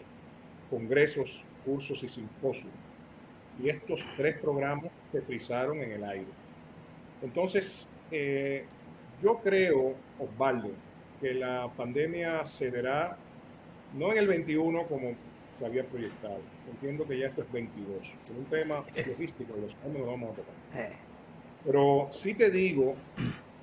congresos, 0.69 1.43
cursos 1.65 2.01
y 2.03 2.07
simposios. 2.07 2.71
Y 3.61 3.67
estos 3.67 4.01
tres 4.15 4.37
programas 4.37 4.93
se 5.11 5.21
frizaron 5.21 5.81
en 5.81 5.91
el 5.91 6.05
aire. 6.05 6.31
Entonces, 7.21 7.89
eh, 8.09 8.63
yo 9.21 9.41
creo, 9.41 9.95
Osvaldo, 10.17 10.71
que 11.19 11.33
la 11.33 11.69
pandemia 11.75 12.45
cederá 12.45 13.17
no 13.93 14.13
en 14.13 14.19
el 14.19 14.27
21 14.27 14.83
como 14.87 15.11
se 15.59 15.65
había 15.65 15.83
proyectado. 15.83 16.39
Entiendo 16.71 17.05
que 17.05 17.19
ya 17.19 17.27
esto 17.27 17.41
es 17.41 17.51
22. 17.51 18.03
Es 18.03 18.37
un 18.37 18.45
tema 18.45 18.83
logístico, 19.05 19.53
los 19.59 19.75
cuales 19.75 19.99
nos 19.99 20.07
vamos 20.07 20.29
a 20.31 20.35
tocar. 20.35 20.55
Pero 21.65 22.09
sí 22.11 22.35
te 22.35 22.51
digo 22.51 22.95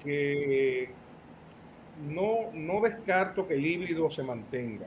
que 0.02 0.90
no, 2.08 2.50
no 2.52 2.80
descarto 2.80 3.46
que 3.46 3.54
el 3.54 3.64
híbrido 3.64 4.10
se 4.10 4.24
mantenga, 4.24 4.86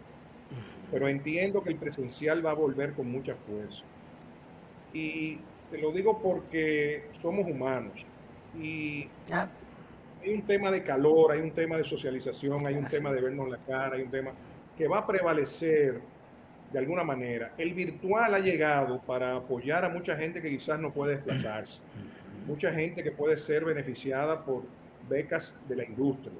pero 0.91 1.07
entiendo 1.07 1.63
que 1.63 1.69
el 1.69 1.77
presencial 1.77 2.45
va 2.45 2.51
a 2.51 2.55
volver 2.55 2.93
con 2.93 3.09
mucha 3.09 3.35
fuerza. 3.35 3.83
Y 4.93 5.39
te 5.71 5.77
lo 5.77 5.91
digo 5.91 6.19
porque 6.21 7.07
somos 7.21 7.49
humanos 7.49 8.05
y 8.59 9.07
hay 9.31 10.33
un 10.33 10.41
tema 10.41 10.71
de 10.71 10.83
calor, 10.83 11.31
hay 11.31 11.39
un 11.39 11.51
tema 11.51 11.77
de 11.77 11.83
socialización, 11.83 12.65
hay 12.65 12.75
un 12.75 12.87
tema 12.87 13.13
de 13.13 13.21
vernos 13.21 13.49
la 13.49 13.57
cara, 13.57 13.95
hay 13.95 14.03
un 14.03 14.11
tema 14.11 14.31
que 14.77 14.87
va 14.87 14.99
a 14.99 15.07
prevalecer 15.07 16.01
de 16.71 16.79
alguna 16.79 17.03
manera. 17.03 17.53
El 17.57 17.73
virtual 17.73 18.33
ha 18.33 18.39
llegado 18.39 19.01
para 19.01 19.37
apoyar 19.37 19.85
a 19.85 19.89
mucha 19.89 20.15
gente 20.17 20.41
que 20.41 20.49
quizás 20.49 20.79
no 20.79 20.91
puede 20.91 21.15
desplazarse 21.15 21.79
mucha 22.45 22.71
gente 22.71 23.03
que 23.03 23.11
puede 23.11 23.37
ser 23.37 23.65
beneficiada 23.65 24.43
por 24.43 24.63
becas 25.09 25.55
de 25.67 25.75
la 25.75 25.85
industria, 25.85 26.33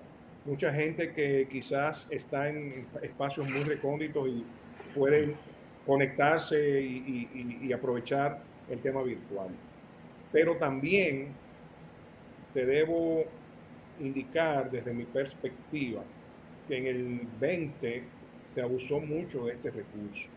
mucha 0.46 0.72
gente 0.72 1.12
que 1.14 1.48
quizás 1.50 2.08
está 2.10 2.50
en 2.50 2.88
espacios 3.02 3.50
muy 3.50 3.64
recónditos 3.64 4.28
y 4.28 4.46
pueden 4.94 5.36
conectarse 5.86 6.82
y, 6.82 7.72
aprovechar 7.74 8.42
el 8.70 8.80
tema 8.80 9.04
virtual. 9.04 9.50
Pero 10.32 10.58
también 10.58 11.30
te 12.54 12.66
debo 12.66 13.26
indicar 14.00 14.72
desde 14.72 14.94
mi 14.94 15.06
perspectiva 15.06 16.04
que 16.68 16.78
en 16.78 16.88
el 16.88 17.28
20 17.40 18.04
se 18.54 18.62
abusó 18.62 19.00
mucho 19.00 19.46
de 19.46 19.54
este 19.54 19.72
recurso. 19.72 20.28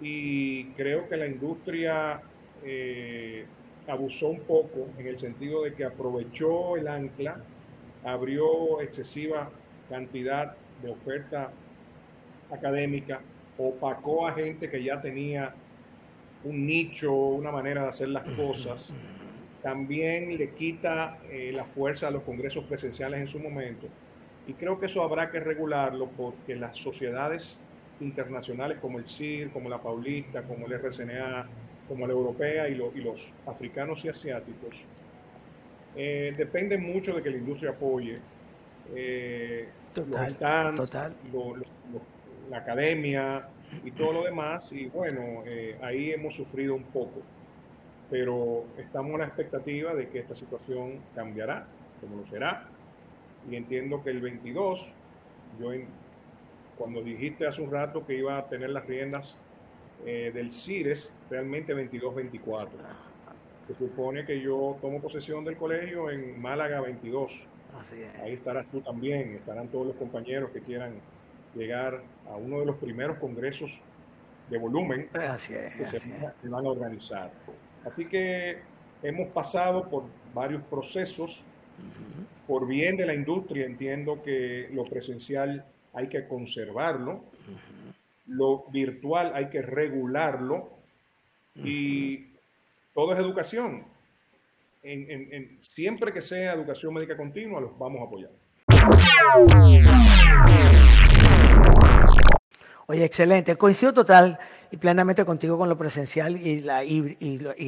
Y 0.00 0.64
creo 0.72 1.08
que 1.08 1.16
la 1.16 1.26
industria 1.26 2.20
eh, 2.62 3.46
abusó 3.86 4.28
un 4.28 4.40
poco 4.40 4.88
en 4.98 5.06
el 5.06 5.18
sentido 5.18 5.64
de 5.64 5.74
que 5.74 5.84
aprovechó 5.84 6.76
el 6.76 6.88
ancla, 6.88 7.38
abrió 8.04 8.80
excesiva 8.80 9.50
cantidad 9.88 10.54
de 10.82 10.90
oferta 10.90 11.50
académica, 12.50 13.20
opacó 13.58 14.26
a 14.26 14.32
gente 14.32 14.70
que 14.70 14.82
ya 14.82 15.00
tenía 15.00 15.54
un 16.44 16.66
nicho, 16.66 17.12
una 17.12 17.50
manera 17.50 17.82
de 17.82 17.88
hacer 17.88 18.08
las 18.08 18.28
cosas. 18.30 18.92
También 19.62 20.36
le 20.36 20.50
quita 20.50 21.18
eh, 21.30 21.50
la 21.54 21.64
fuerza 21.64 22.08
a 22.08 22.10
los 22.10 22.22
congresos 22.22 22.64
presenciales 22.64 23.20
en 23.20 23.26
su 23.26 23.38
momento. 23.38 23.86
Y 24.46 24.52
creo 24.52 24.78
que 24.78 24.86
eso 24.86 25.02
habrá 25.02 25.30
que 25.30 25.40
regularlo 25.40 26.08
porque 26.08 26.54
las 26.54 26.76
sociedades 26.76 27.56
internacionales 28.00 28.78
como 28.80 28.98
el 28.98 29.08
CIR, 29.08 29.50
como 29.50 29.70
la 29.70 29.80
Paulista, 29.80 30.42
como 30.42 30.66
el 30.66 30.72
RCNA, 30.74 31.46
como 31.88 32.06
la 32.06 32.12
europea 32.12 32.68
y, 32.68 32.72
y 32.72 33.00
los 33.02 33.20
africanos 33.46 34.04
y 34.04 34.08
asiáticos, 34.08 34.74
eh, 35.96 36.34
dependen 36.36 36.82
mucho 36.82 37.14
de 37.14 37.22
que 37.22 37.30
la 37.30 37.36
industria 37.36 37.70
apoye 37.70 38.18
eh, 38.94 39.68
total, 39.92 40.74
los 40.76 40.88
stands, 40.88 41.22
la 42.50 42.58
academia 42.58 43.48
y 43.84 43.90
todo 43.92 44.12
lo 44.12 44.24
demás. 44.24 44.72
Y 44.72 44.86
bueno, 44.86 45.42
eh, 45.46 45.78
ahí 45.82 46.10
hemos 46.10 46.34
sufrido 46.34 46.74
un 46.74 46.82
poco, 46.84 47.22
pero 48.10 48.64
estamos 48.78 49.12
en 49.12 49.18
la 49.20 49.26
expectativa 49.26 49.94
de 49.94 50.08
que 50.08 50.18
esta 50.18 50.34
situación 50.34 50.98
cambiará, 51.14 51.66
como 52.00 52.16
lo 52.16 52.26
será. 52.26 52.64
Y 53.48 53.56
entiendo 53.56 54.02
que 54.02 54.10
el 54.10 54.20
22, 54.20 54.86
yo 55.60 55.70
cuando 56.76 57.02
dijiste 57.02 57.46
hace 57.46 57.62
un 57.62 57.70
rato 57.70 58.04
que 58.04 58.14
iba 58.16 58.36
a 58.36 58.48
tener 58.48 58.70
las 58.70 58.84
riendas 58.86 59.36
eh, 60.06 60.30
del 60.34 60.52
CIRES 60.52 61.12
realmente 61.30 61.74
22-24. 61.74 62.68
Se 63.66 63.74
supone 63.74 64.26
que 64.26 64.40
yo 64.40 64.76
tomo 64.80 65.00
posesión 65.00 65.44
del 65.44 65.56
colegio 65.56 66.10
en 66.10 66.40
Málaga 66.40 66.80
22. 66.80 67.32
Ahí 68.22 68.34
estarás 68.34 68.66
tú 68.70 68.80
también, 68.80 69.34
estarán 69.34 69.68
todos 69.68 69.86
los 69.86 69.96
compañeros 69.96 70.50
que 70.50 70.60
quieran 70.60 70.94
llegar 71.54 72.02
a 72.28 72.36
uno 72.36 72.60
de 72.60 72.66
los 72.66 72.76
primeros 72.76 73.18
congresos 73.18 73.78
de 74.50 74.58
volumen 74.58 75.08
que 75.12 75.86
se 75.86 76.00
van 76.48 76.66
a 76.66 76.68
organizar. 76.68 77.30
Así 77.84 78.06
que 78.06 78.58
hemos 79.02 79.28
pasado 79.28 79.88
por 79.88 80.04
varios 80.34 80.62
procesos. 80.62 81.42
Por 82.46 82.66
bien 82.66 82.96
de 82.98 83.06
la 83.06 83.14
industria, 83.14 83.64
entiendo 83.64 84.22
que 84.22 84.68
lo 84.72 84.84
presencial 84.84 85.64
hay 85.94 86.08
que 86.08 86.28
conservarlo 86.28 87.24
lo 88.26 88.64
virtual 88.70 89.32
hay 89.34 89.48
que 89.48 89.62
regularlo 89.62 90.70
y 91.56 92.26
todo 92.94 93.12
es 93.12 93.18
educación. 93.18 93.84
En, 94.82 95.58
siempre 95.60 96.12
que 96.12 96.20
sea 96.20 96.52
educación 96.52 96.92
médica 96.92 97.16
continua, 97.16 97.60
los 97.60 97.78
vamos 97.78 98.02
a 98.02 98.04
apoyar. 98.04 98.30
Oye, 102.86 103.04
excelente. 103.04 103.56
Coincido 103.56 103.94
total 103.94 104.38
y 104.70 104.76
plenamente 104.76 105.24
contigo 105.24 105.56
con 105.56 105.70
lo 105.70 105.78
presencial 105.78 106.36
y, 106.36 106.60
la, 106.60 106.84
y, 106.84 107.16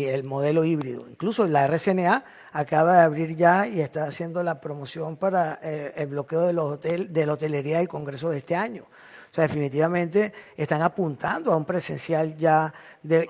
el 0.04 0.24
modelo 0.24 0.64
híbrido. 0.64 1.08
Incluso 1.08 1.46
la 1.46 1.66
RCNA 1.66 2.24
acaba 2.52 2.98
de 2.98 3.02
abrir 3.02 3.34
ya 3.34 3.66
y 3.66 3.80
está 3.80 4.04
haciendo 4.04 4.42
la 4.42 4.60
promoción 4.60 5.16
para 5.16 5.58
eh, 5.62 5.94
el 5.96 6.08
bloqueo 6.08 6.42
de, 6.42 6.52
los 6.52 6.74
hotel, 6.74 7.12
de 7.14 7.24
la 7.24 7.32
hotelería 7.32 7.82
y 7.82 7.86
congreso 7.86 8.28
de 8.28 8.38
este 8.38 8.56
año 8.56 8.84
sea, 9.36 9.46
definitivamente 9.46 10.32
están 10.56 10.82
apuntando 10.82 11.52
a 11.52 11.56
un 11.56 11.64
presencial 11.64 12.36
ya 12.36 12.72
de, 13.02 13.28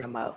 llamado. 0.00 0.36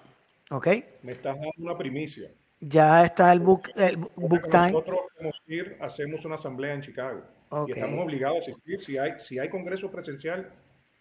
¿Ok? 0.49 0.67
Me 1.03 1.13
estás 1.13 1.35
dando 1.35 1.51
una 1.57 1.77
primicia. 1.77 2.29
Ya 2.59 3.05
está 3.05 3.31
el 3.31 3.39
book, 3.39 3.69
el 3.75 3.97
book 3.97 4.49
time. 4.49 4.71
Nosotros 4.71 5.01
ir, 5.47 5.77
hacemos 5.79 6.25
una 6.25 6.35
asamblea 6.35 6.73
en 6.73 6.81
Chicago. 6.81 7.21
Y 7.67 7.71
estamos 7.71 8.05
obligados 8.05 8.37
a 8.37 8.39
asistir. 8.41 8.81
Si 8.81 8.97
hay, 8.97 9.13
si 9.19 9.39
hay 9.39 9.49
congreso 9.49 9.91
presencial, 9.91 10.51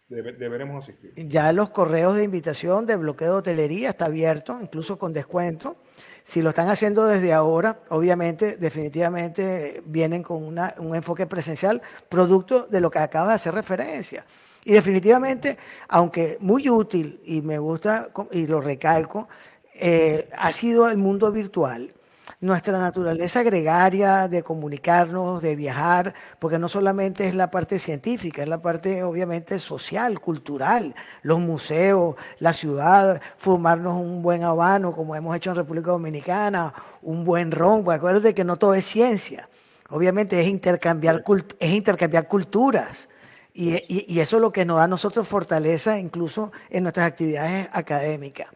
deberemos 0.09 0.85
asistir. 0.85 1.13
Ya 1.29 1.53
los 1.53 1.71
correos 1.71 2.17
de 2.17 2.25
invitación 2.25 2.87
de 2.87 2.97
bloqueo 2.97 3.33
de 3.33 3.39
hotelería 3.39 3.91
está 3.91 4.07
abierto, 4.07 4.59
incluso 4.61 4.99
con 4.99 5.13
descuento. 5.13 5.77
Si 6.23 6.43
lo 6.43 6.51
están 6.51 6.69
haciendo 6.69 7.07
desde 7.07 7.33
ahora, 7.33 7.81
obviamente, 7.89 8.57
definitivamente 8.57 9.83
vienen 9.87 10.23
con 10.23 10.43
un 10.45 10.95
enfoque 10.95 11.27
presencial, 11.27 11.81
producto 12.09 12.67
de 12.67 12.81
lo 12.81 12.91
que 12.91 12.99
acaba 12.99 13.29
de 13.29 13.35
hacer 13.35 13.55
referencia. 13.55 14.25
Y 14.65 14.73
definitivamente, 14.73 15.57
aunque 15.89 16.37
muy 16.41 16.69
útil, 16.69 17.21
y 17.25 17.41
me 17.41 17.59
gusta 17.59 18.11
y 18.33 18.47
lo 18.47 18.61
recalco, 18.61 19.29
eh, 19.75 20.29
ha 20.37 20.53
sido 20.53 20.89
el 20.89 20.99
mundo 20.99 21.33
virtual 21.33 21.93
nuestra 22.41 22.79
naturaleza 22.79 23.43
gregaria 23.43 24.29
de 24.29 24.43
comunicarnos, 24.43 25.43
de 25.43 25.57
viajar, 25.57 26.15
porque 26.39 26.59
no 26.59 26.69
solamente 26.69 27.29
es 27.29 27.35
la 27.35 27.51
parte 27.51 27.79
científica, 27.79 28.43
es 28.43 28.49
la 28.49 28.63
parte 28.63 29.03
obviamente 29.03 29.59
social, 29.59 30.21
cultural, 30.21 30.95
los 31.23 31.41
museos, 31.41 32.17
la 32.39 32.53
ciudad, 32.53 33.21
fumarnos 33.37 34.01
un 34.01 34.23
buen 34.23 34.43
habano 34.45 34.93
como 34.93 35.15
hemos 35.17 35.37
hecho 35.37 35.51
en 35.51 35.57
República 35.57 35.91
Dominicana, 35.91 36.73
un 37.03 37.25
buen 37.25 37.51
ron, 37.51 37.85
pues 37.85 37.99
acuérdate 37.99 38.35
que 38.35 38.45
no 38.45 38.57
todo 38.57 38.75
es 38.75 38.85
ciencia, 38.85 39.49
obviamente 39.91 40.41
es 40.41 40.47
intercambiar, 40.47 41.25
es 41.59 41.71
intercambiar 41.73 42.29
culturas. 42.29 43.09
Y, 43.53 44.07
y 44.15 44.21
eso 44.21 44.37
es 44.37 44.43
lo 44.43 44.53
que 44.53 44.65
nos 44.65 44.77
da 44.77 44.85
a 44.85 44.89
nosotros 44.89 45.27
fortaleza 45.27 45.99
incluso 45.99 46.53
en 46.71 46.85
nuestras 46.85 47.07
actividades 47.07 47.69
académicas. 47.73 48.47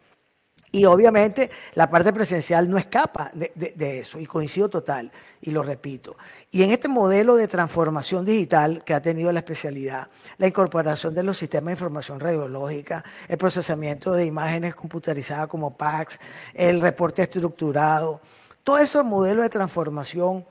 Y 0.74 0.86
obviamente 0.86 1.52
la 1.76 1.88
parte 1.88 2.12
presencial 2.12 2.68
no 2.68 2.76
escapa 2.76 3.30
de, 3.32 4.00
eso, 4.00 4.18
y 4.18 4.26
coincido 4.26 4.68
total, 4.68 5.08
y 5.40 5.52
lo 5.52 5.62
repito. 5.62 6.16
Y 6.50 6.64
en 6.64 6.72
este 6.72 6.88
modelo 6.88 7.36
de 7.36 7.46
transformación 7.46 8.24
digital 8.24 8.82
que 8.82 8.92
ha 8.92 9.00
tenido 9.00 9.30
la 9.30 9.38
especialidad, 9.38 10.08
la 10.36 10.48
incorporación 10.48 11.14
de 11.14 11.22
los 11.22 11.38
sistemas 11.38 11.66
de 11.66 11.72
información 11.74 12.18
radiológica, 12.18 13.04
el 13.28 13.38
procesamiento 13.38 14.14
de 14.14 14.26
imágenes 14.26 14.74
computarizadas 14.74 15.46
como 15.46 15.76
PACS, 15.76 16.18
el 16.54 16.80
reporte 16.80 17.22
estructurado, 17.22 18.20
todo 18.64 18.78
ese 18.78 19.00
modelo 19.04 19.42
de 19.42 19.50
transformación, 19.50 20.44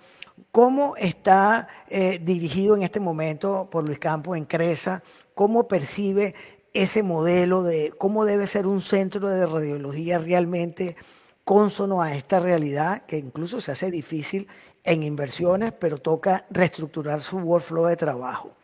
¿cómo 0.53 0.95
está 0.95 1.67
eh, 1.89 2.21
dirigido 2.23 2.77
en 2.77 2.83
este 2.83 3.01
momento 3.01 3.67
por 3.69 3.85
Luis 3.85 3.99
Campos 3.99 4.37
en 4.37 4.45
CRESA? 4.45 5.03
¿Cómo 5.35 5.67
percibe 5.67 6.33
ese 6.73 7.03
modelo 7.03 7.63
de 7.63 7.93
cómo 7.97 8.25
debe 8.25 8.47
ser 8.47 8.65
un 8.65 8.81
centro 8.81 9.29
de 9.29 9.45
radiología 9.45 10.17
realmente 10.17 10.95
consono 11.43 12.01
a 12.01 12.15
esta 12.15 12.39
realidad, 12.39 13.05
que 13.05 13.17
incluso 13.17 13.61
se 13.61 13.71
hace 13.71 13.91
difícil 13.91 14.47
en 14.83 15.03
inversiones, 15.03 15.71
pero 15.71 15.99
toca 15.99 16.45
reestructurar 16.49 17.21
su 17.21 17.37
workflow 17.37 17.85
de 17.85 17.95
trabajo. 17.95 18.55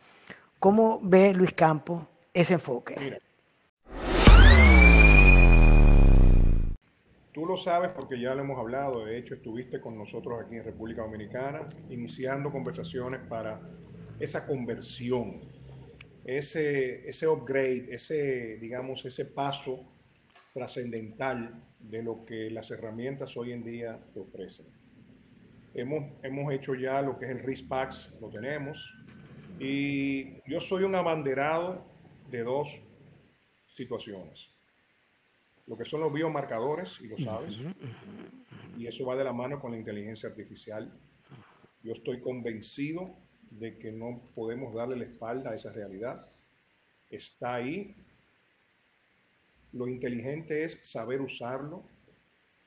¿Cómo 0.58 1.00
ve 1.02 1.34
Luis 1.34 1.54
Campos 1.54 2.04
ese 2.34 2.56
enfoque? 2.56 3.20
Tú 7.32 7.46
lo 7.46 7.56
sabes 7.56 7.92
porque 7.96 8.20
ya 8.20 8.34
lo 8.34 8.42
hemos 8.42 8.58
hablado, 8.58 9.06
de 9.06 9.18
hecho 9.18 9.36
estuviste 9.36 9.80
con 9.80 9.98
nosotros 9.98 10.42
aquí 10.42 10.56
en 10.56 10.66
República 10.66 11.04
Dominicana 11.04 11.70
iniciando 11.90 12.52
conversaciones 12.52 13.22
para 13.30 13.62
esa 14.20 14.46
conversión 14.46 15.40
ese, 16.24 17.08
ese 17.08 17.28
upgrade, 17.28 17.88
ese, 17.94 18.58
digamos, 18.58 19.06
ese 19.06 19.26
paso 19.26 19.86
trascendental 20.54 21.64
de 21.80 22.04
lo 22.04 22.26
que 22.26 22.50
las 22.50 22.70
herramientas 22.72 23.36
hoy 23.38 23.54
en 23.54 23.64
día 23.64 24.00
te 24.14 24.20
ofrecen. 24.20 24.66
Hemos, 25.74 26.12
hemos 26.24 26.52
hecho 26.54 26.76
ya 26.76 27.02
lo 27.02 27.18
que 27.18 27.26
es 27.26 27.32
el 27.32 27.40
RISPAX, 27.40 28.14
lo 28.20 28.30
tenemos, 28.30 28.94
y 29.60 30.42
yo 30.50 30.60
soy 30.60 30.84
un 30.84 30.96
abanderado 30.96 31.86
de 32.30 32.44
dos 32.44 32.82
situaciones. 33.68 34.50
Lo 35.68 35.78
que 35.78 35.86
son 35.86 36.02
los 36.02 36.12
biomarcadores, 36.12 37.00
y 37.02 37.08
lo 37.08 37.18
sabes, 37.18 37.60
y 38.78 38.88
eso 38.88 39.06
va 39.06 39.16
de 39.16 39.24
la 39.24 39.34
mano 39.34 39.60
con 39.60 39.72
la 39.72 39.78
inteligencia 39.78 40.30
artificial. 40.30 40.92
Yo 41.84 41.94
estoy 41.94 42.20
convencido 42.20 43.16
de 43.52 43.78
que 43.78 43.92
no 43.92 44.22
podemos 44.36 44.74
darle 44.74 44.96
la 44.96 45.06
espalda 45.06 45.52
a 45.52 45.56
esa 45.56 45.72
realidad. 45.72 46.26
Está 47.10 47.56
ahí. 47.56 47.96
Lo 49.74 49.88
inteligente 49.88 50.64
es 50.64 50.80
saber 50.82 51.22
usarlo, 51.22 51.84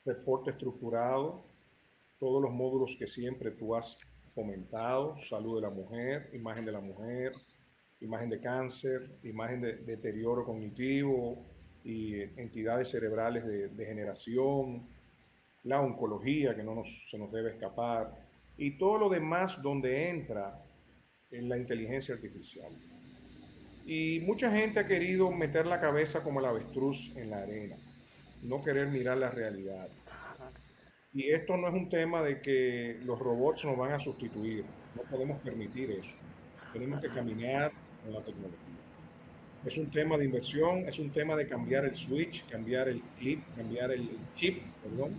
reporte 0.04 0.50
estructurado, 0.50 1.42
todos 2.18 2.40
los 2.40 2.52
módulos 2.52 2.96
que 2.96 3.08
siempre 3.08 3.50
tú 3.50 3.74
has 3.74 3.98
fomentado, 4.26 5.16
salud 5.28 5.56
de 5.56 5.62
la 5.62 5.70
mujer, 5.70 6.30
imagen 6.32 6.64
de 6.64 6.72
la 6.72 6.80
mujer, 6.80 7.32
imagen 8.00 8.30
de 8.30 8.40
cáncer, 8.40 9.10
imagen 9.22 9.60
de, 9.60 9.76
deterioro 9.78 10.44
cognitivo 10.44 11.44
y 11.84 12.20
entidades 12.40 12.90
cerebrales 12.90 13.44
de 13.44 13.68
degeneración, 13.68 14.86
la 15.64 15.80
oncología 15.80 16.54
que 16.54 16.62
no 16.62 16.82
se 17.10 17.18
nos 17.18 17.32
debe 17.32 17.50
escapar 17.50 18.12
y 18.56 18.78
todo 18.78 18.98
lo 18.98 19.08
demás 19.08 19.60
donde 19.62 20.08
entra 20.08 20.60
en 21.32 21.48
la 21.48 21.56
inteligencia 21.56 22.14
artificial. 22.14 22.70
Y 23.84 24.20
mucha 24.20 24.50
gente 24.50 24.80
ha 24.80 24.86
querido 24.86 25.30
meter 25.30 25.66
la 25.66 25.80
cabeza 25.80 26.22
como 26.22 26.40
el 26.40 26.46
avestruz 26.46 27.10
en 27.16 27.30
la 27.30 27.38
arena, 27.38 27.76
no 28.42 28.62
querer 28.62 28.88
mirar 28.88 29.16
la 29.16 29.30
realidad. 29.30 29.88
Y 31.12 31.30
esto 31.30 31.56
no 31.56 31.68
es 31.68 31.74
un 31.74 31.90
tema 31.90 32.22
de 32.22 32.40
que 32.40 32.98
los 33.04 33.18
robots 33.18 33.64
nos 33.64 33.76
van 33.76 33.92
a 33.92 33.98
sustituir, 33.98 34.64
no 34.94 35.02
podemos 35.02 35.40
permitir 35.42 35.90
eso. 35.90 36.14
Tenemos 36.72 37.00
que 37.00 37.08
caminar 37.08 37.72
con 38.02 38.14
la 38.14 38.20
tecnología. 38.20 38.58
Es 39.66 39.76
un 39.76 39.90
tema 39.90 40.16
de 40.16 40.24
inversión, 40.24 40.88
es 40.88 40.98
un 40.98 41.10
tema 41.10 41.36
de 41.36 41.46
cambiar 41.46 41.84
el 41.84 41.94
switch, 41.94 42.48
cambiar 42.48 42.88
el 42.88 43.00
clip, 43.18 43.42
cambiar 43.56 43.92
el 43.92 44.08
chip, 44.36 44.62
perdón. 44.82 45.12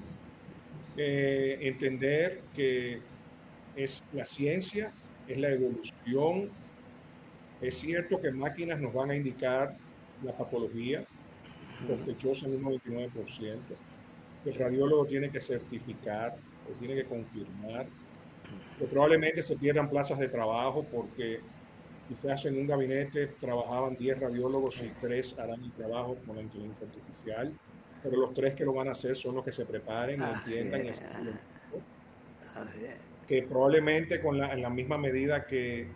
Eh, 0.98 1.60
entender 1.62 2.42
que 2.56 3.00
es 3.76 4.04
la 4.14 4.26
ciencia 4.26 4.92
es 5.28 5.38
la 5.38 5.50
evolución. 5.50 6.50
Es 7.62 7.80
cierto 7.80 8.20
que 8.22 8.32
máquinas 8.32 8.80
nos 8.80 8.94
van 8.94 9.12
a 9.12 9.16
indicar 9.16 9.76
la 10.24 10.32
patología 10.34 11.04
sospechosa 11.88 12.46
en 12.48 12.56
un 12.56 12.80
99%. 12.80 13.58
El 14.46 14.56
radiólogo 14.56 15.06
tiene 15.06 15.30
que 15.30 15.40
certificar 15.40 16.36
o 16.70 16.74
tiene 16.80 16.96
que 16.96 17.06
confirmar 17.06 17.86
que 18.78 18.86
probablemente 18.86 19.42
se 19.42 19.56
pierdan 19.56 19.90
plazas 19.90 20.20
de 20.20 20.28
trabajo 20.28 20.86
porque 20.92 21.40
quizás 22.10 22.46
en 22.46 22.60
un 22.60 22.68
gabinete 22.68 23.28
trabajaban 23.40 23.96
10 23.96 24.20
radiólogos 24.20 24.82
y 24.82 24.90
3 25.02 25.40
harán 25.40 25.64
el 25.64 25.72
trabajo 25.72 26.18
con 26.26 26.36
la 26.36 26.42
inteligencia 26.42 26.88
artificial, 26.88 27.54
pero 28.02 28.18
los 28.18 28.34
tres 28.34 28.54
que 28.56 28.66
lo 28.66 28.74
van 28.74 28.90
a 28.90 28.92
hacer 28.92 29.16
son 29.16 29.36
los 29.36 29.46
que 29.46 29.52
se 29.52 29.66
preparen, 29.66 30.22
y 30.22 30.24
entiendan. 30.24 30.82
Probablemente 33.42 34.22
con 34.22 34.38
la, 34.38 34.54
en 34.54 34.62
la 34.62 34.70
misma 34.70 34.98
medida 34.98 35.46
que 35.46 35.88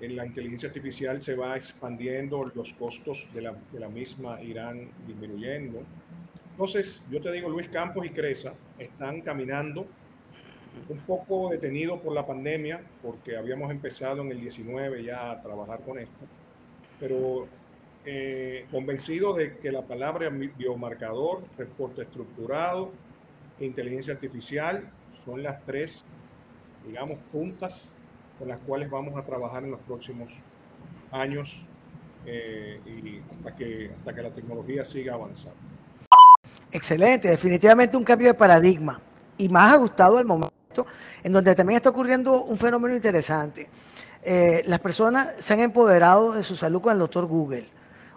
en 0.00 0.16
la 0.16 0.26
inteligencia 0.26 0.68
artificial 0.68 1.22
se 1.22 1.34
va 1.34 1.56
expandiendo, 1.56 2.44
los 2.54 2.72
costos 2.74 3.26
de 3.34 3.42
la, 3.42 3.54
de 3.72 3.80
la 3.80 3.88
misma 3.88 4.40
irán 4.42 4.90
disminuyendo. 5.06 5.82
Entonces, 6.50 7.02
yo 7.10 7.20
te 7.20 7.32
digo, 7.32 7.48
Luis 7.48 7.68
Campos 7.68 8.06
y 8.06 8.10
Cresa 8.10 8.54
están 8.78 9.22
caminando 9.22 9.86
un 10.88 10.98
poco 10.98 11.48
detenido 11.50 12.00
por 12.00 12.12
la 12.12 12.26
pandemia, 12.26 12.80
porque 13.02 13.36
habíamos 13.36 13.70
empezado 13.70 14.22
en 14.22 14.30
el 14.30 14.40
19 14.40 15.02
ya 15.02 15.30
a 15.30 15.42
trabajar 15.42 15.80
con 15.80 15.98
esto, 15.98 16.26
pero 17.00 17.46
eh, 18.04 18.66
convencido 18.70 19.34
de 19.34 19.56
que 19.56 19.72
la 19.72 19.82
palabra 19.82 20.28
biomarcador, 20.28 21.42
reporte 21.58 22.02
estructurado 22.02 22.92
e 23.58 23.64
inteligencia 23.64 24.12
artificial 24.12 24.88
son 25.24 25.42
las 25.42 25.64
tres 25.64 26.04
digamos, 26.86 27.18
puntas 27.32 27.84
con 28.38 28.48
las 28.48 28.58
cuales 28.58 28.90
vamos 28.90 29.16
a 29.16 29.22
trabajar 29.22 29.64
en 29.64 29.72
los 29.72 29.80
próximos 29.80 30.28
años 31.10 31.60
eh, 32.24 32.80
y 32.86 33.20
hasta 33.36 33.56
que, 33.56 33.90
hasta 33.98 34.14
que 34.14 34.22
la 34.22 34.30
tecnología 34.30 34.84
siga 34.84 35.14
avanzando. 35.14 35.56
Excelente, 36.70 37.28
definitivamente 37.28 37.96
un 37.96 38.04
cambio 38.04 38.28
de 38.28 38.34
paradigma 38.34 39.00
y 39.38 39.48
más 39.48 39.74
ajustado 39.74 40.18
al 40.18 40.24
momento 40.24 40.52
en 41.22 41.32
donde 41.32 41.54
también 41.54 41.76
está 41.76 41.90
ocurriendo 41.90 42.42
un 42.42 42.56
fenómeno 42.56 42.94
interesante. 42.94 43.68
Eh, 44.22 44.62
las 44.66 44.80
personas 44.80 45.28
se 45.38 45.54
han 45.54 45.60
empoderado 45.60 46.32
de 46.32 46.42
su 46.42 46.56
salud 46.56 46.80
con 46.80 46.92
el 46.92 46.98
doctor 46.98 47.26
Google. 47.26 47.68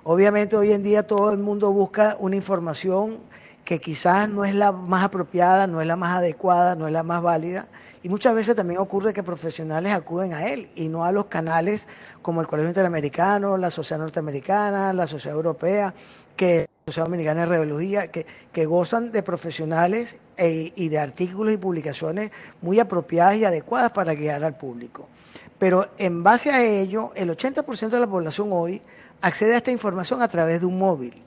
Obviamente 0.03 0.55
hoy 0.55 0.71
en 0.71 0.81
día 0.81 1.05
todo 1.05 1.31
el 1.31 1.37
mundo 1.37 1.71
busca 1.71 2.17
una 2.19 2.35
información 2.35 3.19
que 3.63 3.79
quizás 3.79 4.27
no 4.27 4.45
es 4.45 4.55
la 4.55 4.71
más 4.71 5.03
apropiada, 5.03 5.67
no 5.67 5.81
es 5.81 5.87
la 5.87 5.95
más 5.95 6.17
adecuada, 6.17 6.75
no 6.75 6.87
es 6.87 6.93
la 6.93 7.03
más 7.03 7.21
válida, 7.21 7.67
y 8.01 8.09
muchas 8.09 8.33
veces 8.33 8.55
también 8.55 8.79
ocurre 8.79 9.13
que 9.13 9.23
profesionales 9.23 9.93
acuden 9.93 10.33
a 10.33 10.47
él 10.47 10.69
y 10.75 10.87
no 10.87 11.03
a 11.03 11.11
los 11.11 11.25
canales 11.25 11.87
como 12.21 12.39
el 12.39 12.47
Colegio 12.47 12.69
Interamericano, 12.69 13.57
la 13.57 13.71
Sociedad 13.71 14.01
Norteamericana, 14.01 14.93
la 14.93 15.05
Sociedad 15.05 15.35
Europea, 15.35 15.93
que 16.37 16.69
la 16.85 16.91
Sociedad 16.91 17.07
Dominicana 17.07 17.41
de 17.41 17.45
Radiología, 17.47 18.07
que, 18.07 18.25
que 18.53 18.65
gozan 18.65 19.11
de 19.11 19.21
profesionales 19.21 20.15
e, 20.37 20.71
y 20.75 20.87
de 20.87 20.97
artículos 20.97 21.53
y 21.53 21.57
publicaciones 21.57 22.31
muy 22.61 22.79
apropiadas 22.79 23.35
y 23.35 23.43
adecuadas 23.43 23.91
para 23.91 24.13
guiar 24.13 24.45
al 24.45 24.55
público. 24.55 25.09
Pero 25.57 25.89
en 25.97 26.23
base 26.23 26.51
a 26.51 26.63
ello, 26.63 27.11
el 27.15 27.29
80% 27.29 27.89
de 27.89 27.99
la 27.99 28.07
población 28.07 28.47
hoy 28.53 28.81
accede 29.19 29.55
a 29.55 29.57
esta 29.57 29.71
información 29.71 30.21
a 30.21 30.29
través 30.29 30.61
de 30.61 30.65
un 30.65 30.77
móvil. 30.79 31.21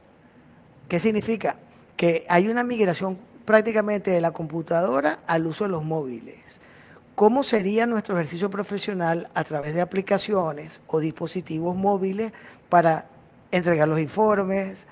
¿Qué 0.89 0.99
significa? 0.99 1.57
Que 1.97 2.25
hay 2.29 2.49
una 2.49 2.65
migración 2.65 3.19
prácticamente 3.45 4.11
de 4.11 4.21
la 4.21 4.31
computadora 4.31 5.19
al 5.27 5.47
uso 5.47 5.65
de 5.65 5.71
los 5.71 5.85
móviles 5.85 6.37
cómo 7.15 7.43
sería 7.43 7.87
nuestro 7.87 8.15
ejercicio 8.15 8.51
profesional 8.51 9.29
a 9.35 9.45
través 9.45 9.75
de 9.75 9.81
aplicaciones 9.83 10.81
o 10.87 10.99
dispositivos 10.99 11.77
móviles 11.77 12.33
para 12.69 13.05
entregar 13.51 13.87
los 13.87 14.01
informes, 14.01 14.87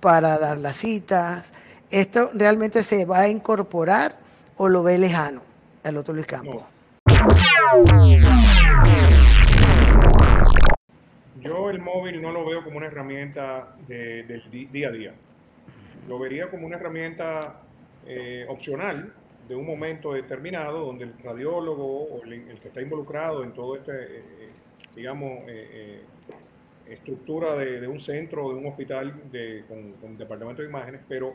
para 0.00 0.38
dar 0.38 0.58
las 0.58 0.76
citas, 0.76 1.52
¿Esto 1.92 2.30
realmente 2.32 2.82
se 2.82 3.04
va 3.04 3.20
a 3.20 3.28
incorporar 3.28 4.16
o 4.56 4.66
lo 4.66 4.82
ve 4.82 4.96
lejano 4.96 5.42
el 5.84 5.98
otro 5.98 6.14
Luis 6.14 6.26
Campos? 6.26 6.62
Yo 11.38 11.68
el 11.68 11.80
móvil 11.80 12.22
no 12.22 12.32
lo 12.32 12.46
veo 12.46 12.64
como 12.64 12.78
una 12.78 12.86
herramienta 12.86 13.76
del 13.86 14.42
día 14.72 14.88
a 14.88 14.90
día. 14.90 15.12
Lo 16.08 16.18
vería 16.18 16.50
como 16.50 16.66
una 16.66 16.76
herramienta 16.76 17.56
eh, 18.06 18.46
opcional 18.48 19.12
de 19.48 19.54
un 19.54 19.66
momento 19.66 20.12
determinado 20.12 20.86
donde 20.86 21.04
el 21.04 21.18
radiólogo 21.18 22.04
o 22.04 22.22
el, 22.24 22.58
que 22.60 22.68
está 22.68 22.80
involucrado 22.80 23.42
en 23.42 23.52
todo 23.52 23.76
este, 23.76 23.92
eh, 23.92 24.22
eh, 24.40 24.48
digamos, 24.94 25.44
estructura 26.88 27.56
de, 27.56 27.86
un 27.86 28.00
centro 28.00 28.46
o 28.46 28.52
de 28.52 28.60
un 28.60 28.66
hospital 28.66 29.30
de, 29.30 29.64
con, 29.66 29.92
con 29.92 30.18
departamento 30.18 30.62
de 30.62 30.68
imágenes, 30.68 31.00
pero 31.08 31.34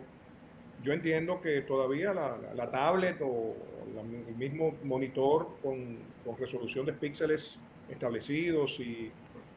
yo 0.83 0.93
entiendo 0.93 1.41
que 1.41 1.61
todavía 1.61 2.13
la, 2.13 2.71
tablet 2.71 3.17
o 3.21 3.55
el 4.27 4.35
mismo 4.35 4.75
monitor 4.83 5.57
con, 5.61 5.97
resolución 6.37 6.85
de 6.85 6.91
píxeles 6.93 7.57
establecidos 7.89 8.79
y 8.81 9.09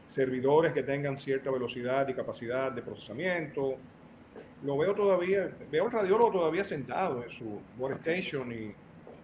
servidores 0.08 0.72
que 0.72 0.84
tengan 0.84 1.18
cierta 1.18 1.50
velocidad 1.50 2.06
y 2.08 2.14
capacidad 2.14 2.70
de 2.70 2.80
procesamiento, 2.80 3.74
lo 4.62 4.76
veo 4.76 4.94
todavía, 4.94 5.50
veo 5.70 5.86
al 5.86 5.92
radiólogo 5.92 6.32
todavía 6.32 6.64
sentado 6.64 7.22
en 7.22 7.30
su 7.30 7.60
workstation 7.78 8.52
y, 8.52 8.74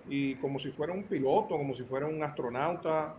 y 0.09 0.35
como 0.37 0.59
si 0.59 0.71
fuera 0.71 0.93
un 0.93 1.03
piloto, 1.05 1.57
como 1.57 1.75
si 1.75 1.83
fuera 1.83 2.07
un 2.07 2.23
astronauta, 2.23 3.15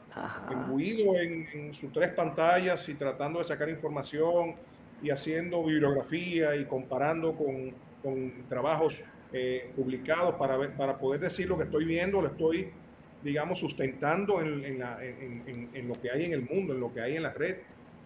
imbuido 0.51 1.15
en, 1.15 1.47
en, 1.53 1.73
sus 1.73 1.91
tres 1.91 2.11
pantallas 2.11 2.87
y 2.89 2.95
tratando 2.95 3.39
de 3.39 3.45
sacar 3.45 3.69
información 3.69 4.55
y 5.03 5.11
haciendo 5.11 5.63
bibliografía 5.63 6.55
y 6.55 6.65
comparando 6.65 7.35
con 7.35 7.73
con 8.01 8.31
trabajos 8.47 8.95
eh, 9.33 9.71
publicados 9.75 10.35
para, 10.35 10.57
ver, 10.57 10.71
para 10.75 10.97
poder 10.97 11.21
decir 11.21 11.47
lo 11.47 11.57
que 11.57 11.65
estoy 11.65 11.85
viendo, 11.85 12.21
lo 12.21 12.27
estoy, 12.29 12.69
digamos, 13.23 13.59
sustentando 13.59 14.41
en, 14.41 14.63
en, 14.63 15.69
en, 15.73 15.87
lo 15.87 15.93
que 15.95 16.11
hay 16.11 16.25
en 16.25 16.33
el 16.33 16.43
mundo, 16.43 16.73
en 16.73 16.79
lo 16.79 16.93
que 16.93 17.01
hay 17.01 17.15
en 17.15 17.23
la 17.23 17.33
red. 17.33 17.57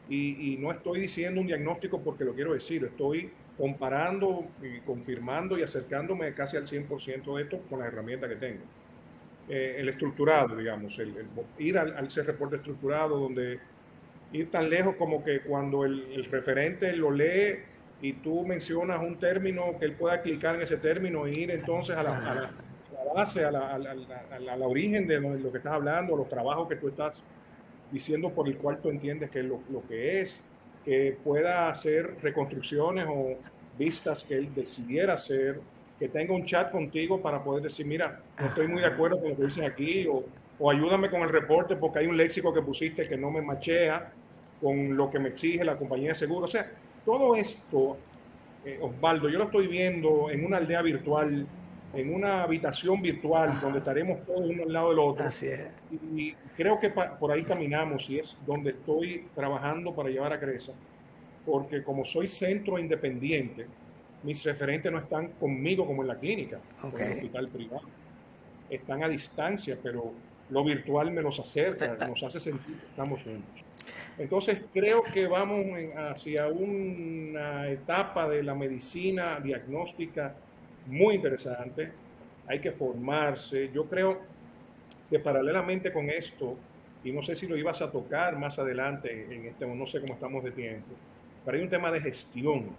Y, 0.09 0.53
y, 0.53 0.57
no 0.57 0.71
estoy 0.71 0.99
diciendo 0.99 1.39
un 1.39 1.47
diagnóstico 1.47 2.01
porque 2.01 2.25
lo 2.25 2.33
quiero 2.33 2.53
decir, 2.53 2.83
estoy 2.83 3.29
comparando 3.57 4.47
y 4.61 4.79
confirmando 4.79 5.57
y 5.57 5.63
acercándome 5.63 6.33
casi 6.33 6.57
al 6.57 6.67
100% 6.67 7.35
de 7.35 7.43
esto 7.43 7.59
con 7.69 7.79
la 7.79 7.87
herramienta 7.87 8.27
que 8.27 8.35
tengo. 8.35 8.63
Eh, 9.49 9.75
el 9.79 9.89
estructurado, 9.89 10.55
digamos, 10.55 10.97
el, 10.99 11.13
ir 11.57 11.77
al, 11.77 11.95
al 11.97 12.07
ese 12.07 12.23
reporte 12.23 12.57
estructurado 12.57 13.19
donde 13.19 13.59
ir 14.33 14.49
tan 14.49 14.69
lejos 14.69 14.95
como 14.95 15.23
que 15.23 15.41
cuando 15.41 15.83
el, 15.83 16.05
el 16.13 16.25
referente 16.25 16.95
lo 16.95 17.11
lee 17.11 17.59
y 18.01 18.13
tú 18.13 18.45
mencionas 18.45 19.01
un 19.01 19.17
término 19.17 19.77
que 19.77 19.85
él 19.85 19.93
pueda 19.93 20.21
clicar 20.21 20.55
en 20.55 20.61
ese 20.61 20.77
término 20.77 21.27
e 21.27 21.39
ir 21.39 21.51
entonces 21.51 21.95
a 21.95 22.03
la, 22.03 22.51
base, 23.15 23.45
a 23.45 23.51
la, 23.51 24.67
origen 24.67 25.07
de 25.07 25.19
lo, 25.19 25.51
que 25.51 25.57
estás 25.57 25.73
hablando, 25.73 26.15
los 26.15 26.27
trabajos 26.27 26.67
que 26.67 26.75
tú 26.75 26.87
estás 26.87 27.23
diciendo 27.91 28.31
por 28.31 28.47
el 28.47 28.57
cual 28.57 28.79
tú 28.81 28.89
entiendes 28.89 29.29
que 29.29 29.39
es 29.39 29.45
lo, 29.45 29.61
que 29.87 30.21
es, 30.21 30.43
que 30.83 31.17
pueda 31.23 31.69
hacer 31.69 32.15
reconstrucciones 32.21 33.05
o 33.09 33.37
vistas 33.77 34.23
que 34.23 34.35
él 34.35 34.53
decidiera 34.53 35.13
hacer, 35.13 35.59
que 35.99 36.07
tenga 36.07 36.33
un 36.33 36.45
chat 36.45 36.71
contigo 36.71 37.21
para 37.21 37.43
poder 37.43 37.63
decir, 37.63 37.85
mira, 37.85 38.19
no 38.39 38.47
estoy 38.47 38.67
muy 38.67 38.81
de 38.81 38.87
acuerdo 38.87 39.19
con 39.19 39.29
lo 39.29 39.37
que 39.37 39.45
dices 39.45 39.63
aquí, 39.63 40.07
o, 40.07 40.23
o 40.59 40.71
ayúdame 40.71 41.09
con 41.09 41.21
el 41.21 41.29
reporte 41.29 41.75
porque 41.75 41.99
hay 41.99 42.07
un 42.07 42.17
léxico 42.17 42.53
que 42.53 42.61
pusiste 42.61 43.07
que 43.07 43.17
no 43.17 43.31
me 43.31 43.41
machea 43.41 44.11
con 44.59 44.95
lo 44.95 45.09
que 45.09 45.19
me 45.19 45.29
exige 45.29 45.63
la 45.63 45.77
compañía 45.77 46.09
de 46.09 46.15
seguro. 46.15 46.45
O 46.45 46.47
sea, 46.47 46.71
todo 47.03 47.35
esto, 47.35 47.97
eh, 48.63 48.79
Osvaldo, 48.81 49.27
yo 49.29 49.39
lo 49.39 49.45
estoy 49.45 49.67
viendo 49.67 50.29
en 50.29 50.45
una 50.45 50.57
aldea 50.57 50.81
virtual, 50.81 51.47
en 51.93 52.13
una 52.13 52.43
habitación 52.43 53.01
virtual, 53.01 53.59
donde 53.59 53.79
estaremos 53.79 54.25
todos 54.25 54.49
uno 54.49 54.63
al 54.63 54.73
lado 54.73 54.89
del 54.89 54.99
otro. 54.99 55.25
Así 55.25 55.47
es. 55.47 55.67
Y, 56.15 56.33
creo 56.55 56.79
que 56.79 56.89
por 56.89 57.31
ahí 57.31 57.43
caminamos 57.43 58.09
y 58.09 58.19
es 58.19 58.37
donde 58.45 58.71
estoy 58.71 59.27
trabajando 59.35 59.93
para 59.93 60.09
llevar 60.09 60.33
a 60.33 60.39
Cresa, 60.39 60.73
porque 61.45 61.83
como 61.83 62.05
soy 62.05 62.27
centro 62.27 62.77
independiente, 62.77 63.65
mis 64.23 64.43
referentes 64.43 64.91
no 64.91 64.99
están 64.99 65.29
conmigo 65.39 65.85
como 65.85 66.03
en 66.03 66.07
la 66.07 66.15
clínica, 66.15 66.59
en 66.83 67.01
el 67.01 67.13
hospital 67.13 67.47
privado. 67.47 67.87
Están 68.69 69.03
a 69.03 69.09
distancia, 69.09 69.77
pero 69.81 70.13
lo 70.49 70.63
virtual 70.63 71.11
me 71.11 71.21
los 71.21 71.39
acerca, 71.39 71.95
nos 72.07 72.21
hace 72.23 72.39
sentir 72.39 72.77
que 72.77 72.85
estamos 72.87 73.21
juntos. 73.23 73.63
Entonces 74.17 74.59
creo 74.73 75.01
que 75.03 75.25
vamos 75.27 75.65
hacia 75.97 76.47
una 76.47 77.69
etapa 77.69 78.29
de 78.29 78.43
la 78.43 78.53
medicina 78.53 79.39
diagnóstica 79.39 80.35
muy 80.87 81.15
interesante. 81.15 81.91
Hay 82.47 82.59
que 82.59 82.71
formarse. 82.71 83.69
Yo 83.73 83.85
creo 83.85 84.19
que 85.09 85.19
paralelamente 85.19 85.91
con 85.91 86.09
esto, 86.09 86.57
y 87.03 87.11
no 87.11 87.21
sé 87.21 87.35
si 87.35 87.47
lo 87.47 87.57
ibas 87.57 87.81
a 87.81 87.91
tocar 87.91 88.37
más 88.37 88.59
adelante 88.59 89.27
en 89.29 89.45
este, 89.45 89.65
no 89.65 89.85
sé 89.87 89.99
cómo 90.01 90.13
estamos 90.13 90.43
de 90.43 90.51
tiempo, 90.51 90.93
pero 91.45 91.57
hay 91.57 91.63
un 91.63 91.69
tema 91.69 91.91
de 91.91 91.99
gestión. 91.99 92.69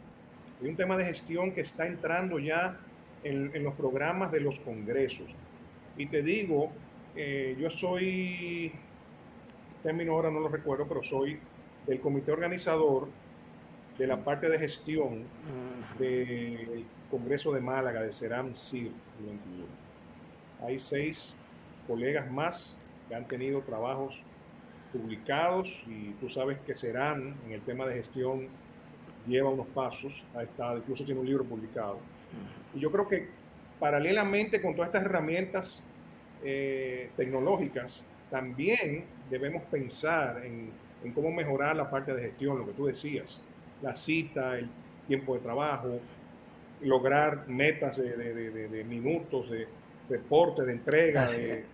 Hay 0.61 0.69
un 0.69 0.77
tema 0.77 0.97
de 0.97 1.05
gestión 1.05 1.53
que 1.53 1.63
está 1.63 1.87
entrando 1.87 2.39
ya 2.39 2.79
en, 3.25 3.63
los 3.63 3.75
programas 3.75 4.31
de 4.31 4.41
los 4.41 4.59
congresos. 4.61 5.27
Y 5.97 6.07
te 6.07 6.23
digo, 6.23 6.71
eh, 7.17 7.57
yo 7.59 7.71
soy 7.71 8.73
término 9.83 10.13
ahora 10.13 10.31
no 10.31 10.41
lo 10.41 10.49
recuerdo, 10.49 10.87
pero 10.87 11.03
soy 11.03 11.39
del 11.87 12.01
comité 12.01 12.33
organizador 12.33 13.09
de 13.99 14.07
la 14.07 14.17
parte 14.25 14.49
de 14.49 14.59
gestión 14.59 15.25
del 15.99 16.85
Congreso 17.13 17.53
de 17.53 17.61
Málaga 17.61 18.01
de 18.01 18.11
Ceram 18.11 18.55
CIR 18.55 18.91
Hay 20.67 20.79
seis 20.79 21.37
colegas 21.87 22.31
más 22.31 22.75
que 23.07 23.15
han 23.15 23.29
tenido 23.29 23.61
trabajos 23.61 24.19
publicados 24.95 25.69
y 25.87 26.13
tú 26.13 26.31
sabes 26.31 26.59
que 26.67 26.75
Ceram 26.75 27.35
en 27.45 27.53
el 27.53 27.61
tema 27.61 27.85
de 27.85 27.97
gestión 27.97 28.49
lleva 29.27 29.51
unos 29.51 29.67
pasos, 29.69 30.25
ha 30.35 30.43
estado, 30.43 30.79
incluso 30.79 31.05
tiene 31.05 31.21
un 31.21 31.27
libro 31.27 31.45
publicado. 31.45 31.99
Y 32.75 32.81
yo 32.81 32.91
creo 32.91 33.07
que 33.07 33.29
paralelamente 33.79 34.63
con 34.63 34.75
todas 34.75 34.89
estas 34.89 35.05
herramientas 35.05 35.83
eh, 36.43 37.11
tecnológicas, 37.15 38.07
también 38.31 39.05
debemos 39.29 39.65
pensar 39.65 40.43
en, 40.47 40.73
cómo 41.13 41.31
mejorar 41.31 41.77
la 41.77 41.91
parte 41.91 42.15
de 42.15 42.23
gestión, 42.23 42.59
lo 42.59 42.65
que 42.65 42.73
tú 42.73 42.87
decías, 42.87 43.39
la 43.83 43.95
cita, 43.95 44.57
el 44.57 44.71
tiempo 45.07 45.35
de 45.35 45.41
trabajo, 45.41 46.01
lograr 46.83 47.49
metas 47.49 47.97
de, 47.97 48.85
minutos, 48.89 49.51
de 49.51 49.67
reporte, 50.09 50.63
de 50.63 50.73
entrega, 50.73 51.27
de, 51.27 51.65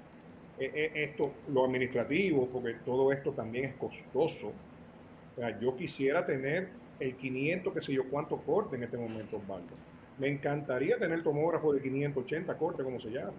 e, 0.59 0.64
e, 0.64 1.05
esto, 1.05 1.33
lo 1.53 1.64
administrativo, 1.64 2.49
porque 2.49 2.77
todo 2.85 3.12
esto 3.12 3.33
también 3.33 3.66
es 3.66 3.75
costoso. 3.75 4.53
yo 5.61 5.77
quisiera 5.77 6.25
tener 6.25 6.68
el 7.01 7.14
500, 7.14 7.75
qué 7.75 7.81
sé 7.81 7.92
yo, 7.92 8.05
cuánto 8.11 8.37
corte 8.38 8.77
en 8.77 8.85
este 8.85 8.97
momento, 8.97 9.37
Osvaldo. 9.37 9.75
Me 10.18 10.29
encantaría 10.29 10.99
tener 10.99 11.23
tomógrafo 11.23 11.73
de 11.73 11.81
580 11.81 12.57
corte, 12.57 12.83
como 12.83 12.99
se 12.99 13.11
llama 13.11 13.33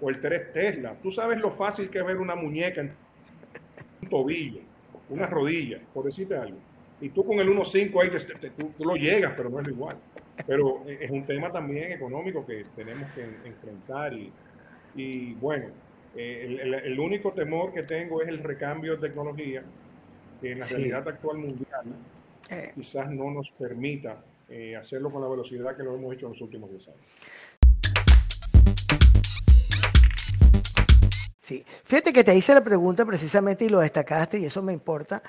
o 0.00 0.10
el 0.10 0.20
3 0.20 0.52
Tesla. 0.52 0.96
Tú 1.02 1.10
sabes 1.10 1.40
lo 1.40 1.50
fácil 1.50 1.88
que 1.88 1.98
es 1.98 2.04
ver 2.04 2.18
una 2.18 2.34
muñeca 2.34 2.80
en 2.80 2.92
un 4.02 4.08
tobillo, 4.08 4.60
una 5.08 5.26
rodilla, 5.26 5.80
por 5.94 6.04
decirte 6.04 6.36
algo. 6.36 6.58
Y 7.00 7.10
tú 7.10 7.24
con 7.24 7.38
el 7.38 7.48
1.5 7.48 8.02
ahí 8.02 8.10
tú, 8.56 8.84
lo 8.84 8.96
llegas, 8.96 9.34
pero 9.36 9.50
no 9.50 9.60
es 9.60 9.66
lo 9.66 9.72
igual. 9.72 9.96
Pero 10.46 10.84
es 10.86 11.10
un 11.10 11.24
tema 11.24 11.50
también 11.50 11.92
económico 11.92 12.44
que 12.44 12.66
tenemos 12.74 13.10
que 13.12 13.22
enfrentar 13.48 14.12
y, 14.94 15.34
bueno, 15.34 15.66
eh, 16.14 16.82
el, 16.84 16.98
único 16.98 17.32
temor 17.32 17.72
que 17.72 17.82
tengo 17.82 18.22
es 18.22 18.28
el 18.28 18.38
recambio 18.38 18.96
de 18.96 19.08
tecnología 19.08 19.62
que 20.40 20.52
en 20.52 20.58
la 20.60 20.66
realidad 20.66 21.06
actual 21.06 21.38
mundial 21.38 21.84
eh. 22.50 22.72
quizás 22.74 23.10
no 23.10 23.30
nos 23.30 23.50
permita 23.50 24.22
eh, 24.48 24.76
hacerlo 24.76 25.10
con 25.10 25.20
la 25.20 25.28
velocidad 25.28 25.76
que 25.76 25.82
lo 25.82 25.94
hemos 25.94 26.14
hecho 26.14 26.26
en 26.26 26.32
los 26.32 26.40
últimos 26.40 26.70
10 26.70 26.88
años. 26.88 27.00
Sí. 31.42 31.64
Fíjate 31.84 32.12
que 32.12 32.24
te 32.24 32.34
hice 32.34 32.54
la 32.54 32.64
pregunta 32.64 33.04
precisamente 33.06 33.64
y 33.64 33.68
lo 33.68 33.78
destacaste, 33.78 34.38
y 34.40 34.46
eso 34.46 34.62
me 34.62 34.72
importa. 34.72 35.22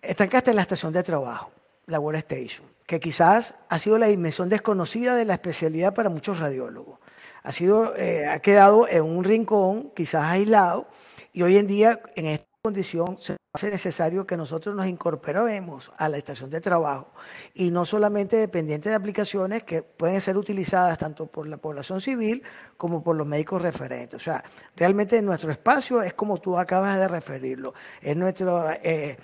Destacaste 0.00 0.50
en 0.50 0.56
la 0.56 0.62
estación 0.62 0.92
de 0.92 1.02
trabajo, 1.02 1.50
la 1.86 2.00
Workstation, 2.00 2.66
que 2.86 3.00
quizás 3.00 3.54
ha 3.68 3.78
sido 3.78 3.98
la 3.98 4.06
dimensión 4.06 4.48
desconocida 4.48 5.14
de 5.14 5.24
la 5.24 5.34
especialidad 5.34 5.94
para 5.94 6.08
muchos 6.08 6.38
radiólogos. 6.38 6.98
Ha, 7.42 7.52
sido, 7.52 7.94
eh, 7.96 8.26
ha 8.26 8.38
quedado 8.40 8.88
en 8.88 9.02
un 9.02 9.24
rincón, 9.24 9.92
quizás 9.94 10.24
aislado, 10.24 10.88
y 11.32 11.42
hoy 11.42 11.58
en 11.58 11.66
día, 11.66 12.00
en 12.14 12.26
esta 12.26 12.46
condición, 12.62 13.18
se 13.20 13.36
hace 13.52 13.70
necesario 13.70 14.26
que 14.26 14.36
nosotros 14.36 14.74
nos 14.74 14.86
incorporemos 14.86 15.92
a 15.96 16.08
la 16.08 16.16
estación 16.16 16.50
de 16.50 16.60
trabajo 16.60 17.12
y 17.54 17.70
no 17.70 17.84
solamente 17.84 18.36
dependientes 18.36 18.90
de 18.90 18.96
aplicaciones 18.96 19.62
que 19.62 19.82
pueden 19.82 20.20
ser 20.20 20.36
utilizadas 20.36 20.98
tanto 20.98 21.26
por 21.26 21.46
la 21.46 21.56
población 21.56 22.00
civil 22.00 22.42
como 22.76 23.02
por 23.04 23.14
los 23.14 23.26
médicos 23.26 23.62
referentes. 23.62 24.20
O 24.20 24.24
sea, 24.24 24.42
realmente 24.74 25.20
nuestro 25.22 25.52
espacio 25.52 26.02
es 26.02 26.14
como 26.14 26.38
tú 26.38 26.58
acabas 26.58 26.98
de 26.98 27.06
referirlo, 27.06 27.74
es 28.00 28.16
nuestro, 28.16 28.70
eh, 28.70 29.16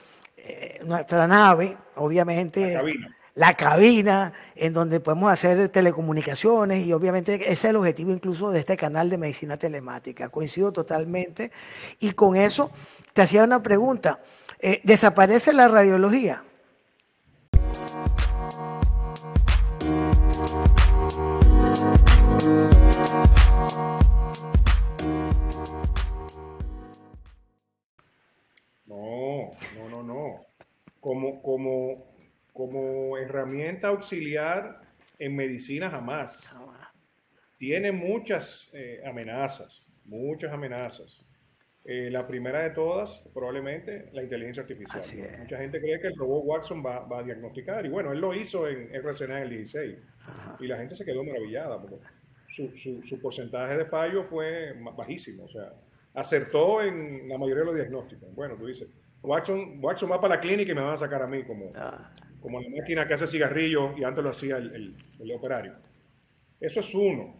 eh, 0.46 0.80
nuestra 0.84 1.26
nave, 1.26 1.76
obviamente. 1.96 2.78
la 3.34 3.54
cabina 3.54 4.32
en 4.56 4.72
donde 4.74 5.00
podemos 5.00 5.32
hacer 5.32 5.68
telecomunicaciones 5.68 6.84
y 6.84 6.92
obviamente 6.92 7.36
ese 7.36 7.52
es 7.52 7.64
el 7.64 7.76
objetivo 7.76 8.10
incluso 8.10 8.50
de 8.50 8.58
este 8.58 8.76
canal 8.76 9.08
de 9.08 9.18
medicina 9.18 9.56
telemática. 9.56 10.28
Coincido 10.28 10.72
totalmente. 10.72 11.50
Y 12.00 12.10
con 12.12 12.36
eso 12.36 12.70
te 13.12 13.22
hacía 13.22 13.44
una 13.44 13.62
pregunta. 13.62 14.20
Eh, 14.58 14.80
¿Desaparece 14.84 15.52
la 15.52 15.68
radiología? 15.68 16.42
Como, 31.00 31.42
como, 31.42 32.14
como 32.52 33.16
herramienta 33.16 33.88
auxiliar 33.88 34.80
en 35.18 35.36
medicina 35.36 35.90
jamás. 35.90 36.54
Tiene 37.58 37.92
muchas 37.92 38.70
eh, 38.72 39.02
amenazas, 39.04 39.86
muchas 40.04 40.52
amenazas. 40.52 41.26
Eh, 41.84 42.10
la 42.10 42.26
primera 42.26 42.62
de 42.62 42.70
todas, 42.70 43.24
probablemente, 43.32 44.10
la 44.12 44.22
inteligencia 44.22 44.62
artificial. 44.62 45.02
Mucha 45.38 45.58
gente 45.58 45.80
cree 45.80 45.98
que 46.00 46.08
el 46.08 46.16
robot 46.16 46.42
Watson 46.44 46.84
va, 46.84 47.06
a 47.18 47.22
diagnosticar, 47.22 47.84
y 47.86 47.88
bueno, 47.88 48.12
él 48.12 48.20
lo 48.20 48.34
hizo 48.34 48.68
en 48.68 48.94
RCNA 48.94 49.38
en 49.38 49.42
el 49.44 49.50
16, 49.50 49.98
y 50.60 50.66
la 50.66 50.76
gente 50.76 50.94
se 50.94 51.04
quedó 51.04 51.24
maravillada, 51.24 51.80
porque 51.80 51.96
su, 52.48 52.68
su, 52.76 53.18
porcentaje 53.20 53.78
de 53.78 53.84
fallo 53.86 54.24
fue 54.24 54.74
bajísimo, 54.96 55.44
o 55.44 55.48
sea, 55.48 55.72
acertó 56.14 56.82
en 56.82 57.28
la 57.28 57.38
mayoría 57.38 57.60
de 57.60 57.66
los 57.66 57.74
diagnósticos. 57.74 58.34
Bueno, 58.34 58.56
tú 58.56 58.66
dices, 58.66 58.88
Watson, 59.22 59.78
Watson 59.82 60.10
va 60.10 60.20
para 60.20 60.36
la 60.36 60.40
clínica 60.40 60.72
y 60.72 60.74
me 60.74 60.80
van 60.80 60.94
a 60.94 60.98
sacar 60.98 61.22
a 61.22 61.26
mí 61.26 61.44
como, 61.44 61.66
ah. 61.76 62.12
como 62.40 62.60
la 62.60 62.68
máquina 62.70 63.06
que 63.06 63.14
hace 63.14 63.26
cigarrillos 63.26 63.98
y 63.98 64.04
antes 64.04 64.24
lo 64.24 64.30
hacía 64.30 64.56
el, 64.56 64.96
el, 65.18 65.32
operario. 65.32 65.74
Eso 66.58 66.80
es 66.80 66.94
uno. 66.94 67.36